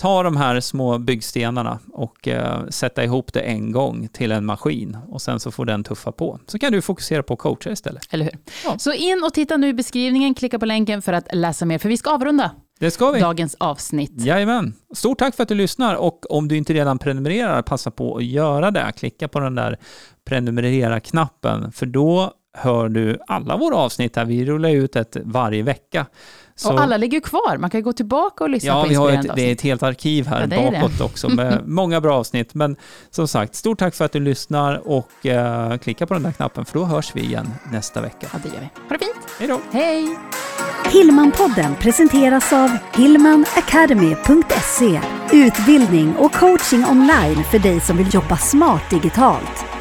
ta 0.03 0.23
de 0.23 0.37
här 0.37 0.61
små 0.61 0.99
byggstenarna 0.99 1.79
och 1.93 2.29
uh, 2.29 2.69
sätta 2.69 3.05
ihop 3.05 3.33
det 3.33 3.41
en 3.41 3.73
gång 3.73 4.09
till 4.09 4.33
en 4.33 4.45
maskin 4.45 4.99
och 5.09 5.23
sen 5.23 5.41
så 5.41 5.51
får 5.51 5.65
den 5.65 5.85
tuffa 5.85 6.13
på. 6.13 6.39
Så 6.47 6.59
kan 6.59 6.73
du 6.73 6.83
fokusera 6.83 7.23
på 7.23 7.37
coacha 7.37 7.71
istället. 7.71 8.03
Eller 8.11 8.25
hur? 8.25 8.39
Ja. 8.65 8.79
Så 8.79 8.93
in 8.93 9.23
och 9.25 9.35
titta 9.35 9.57
nu 9.57 9.69
i 9.69 9.75
beskrivningen, 9.75 10.35
klicka 10.35 10.59
på 10.59 10.67
länken 10.67 11.03
för 11.03 11.13
att 11.13 11.35
läsa 11.35 11.65
mer, 11.65 11.79
för 11.79 11.89
vi 11.89 11.97
ska 11.97 12.11
avrunda 12.11 12.51
det 12.81 12.91
ska 12.91 13.11
vi. 13.11 13.21
dagens 13.21 13.57
avsnitt. 13.61 14.13
Jajamän. 14.15 14.75
Stort 14.95 15.19
tack 15.19 15.37
för 15.37 15.43
att 15.43 15.49
du 15.49 15.55
lyssnar 15.55 15.95
och 15.95 16.31
om 16.31 16.49
du 16.49 16.57
inte 16.57 16.75
redan 16.75 16.99
prenumererar, 16.99 17.63
passa 17.63 17.91
på 17.91 18.17
att 18.17 18.25
göra 18.25 18.71
det. 18.71 18.93
Klicka 18.97 19.29
på 19.29 19.41
den 19.41 19.55
där 19.55 19.79
prenumerera-knappen, 20.25 21.73
för 21.73 21.87
då 21.87 22.33
hör 22.55 22.89
du 22.89 23.19
alla 23.27 23.57
våra 23.57 23.77
avsnitt 23.77 24.17
här. 24.17 24.25
Vi 24.25 24.45
rullar 24.45 24.71
ut 24.71 24.97
ett 24.97 25.17
varje 25.25 25.63
vecka. 25.63 26.07
Så... 26.63 26.73
Och 26.73 26.81
alla 26.81 26.97
ligger 26.97 27.21
kvar. 27.21 27.57
Man 27.59 27.71
kan 27.71 27.83
gå 27.83 27.93
tillbaka 27.93 28.45
och 28.45 28.51
lyssna 28.51 28.69
ja, 28.69 28.83
på 28.83 28.87
inspirerande 28.87 29.19
avsnitt. 29.19 29.29
Ja, 29.29 29.35
vi 29.35 29.43
har 29.43 29.53
ett, 29.53 29.59
ett 29.59 29.63
helt 29.63 29.83
arkiv 29.83 30.27
här 30.27 30.49
ja, 30.51 30.71
bakåt 30.71 30.99
det. 30.99 31.05
också 31.05 31.29
med 31.29 31.61
många 31.69 32.01
bra 32.01 32.19
avsnitt. 32.19 32.55
Men 32.55 32.77
som 33.11 33.29
sagt, 33.29 33.55
stort 33.55 33.79
tack 33.79 33.95
för 33.95 34.05
att 34.05 34.13
du 34.13 34.21
lyssnar 34.21 34.89
och 34.89 35.11
uh, 35.25 35.77
klicka 35.77 36.07
på 36.07 36.15
den 36.15 36.23
där 36.23 36.33
knappen 36.33 36.65
för 36.65 36.79
då 36.79 36.85
hörs 36.85 37.13
vi 37.15 37.21
igen 37.21 37.51
nästa 37.73 38.01
vecka. 38.01 38.27
Ja, 38.33 38.39
det 38.43 38.49
gör 38.49 38.61
vi. 38.61 38.69
Ha 38.89 38.89
det 38.89 38.99
fint. 38.99 39.17
Hej 39.39 39.49
då. 39.49 39.61
Hej. 39.71 40.17
Hillmanpodden 40.93 41.75
presenteras 41.75 42.53
av 42.53 42.71
hillmanacademy.se 42.95 45.01
Utbildning 45.33 46.17
och 46.17 46.33
coaching 46.33 46.85
online 46.85 47.45
för 47.51 47.59
dig 47.59 47.81
som 47.81 47.97
vill 47.97 48.15
jobba 48.15 48.37
smart 48.37 48.91
digitalt. 48.91 49.72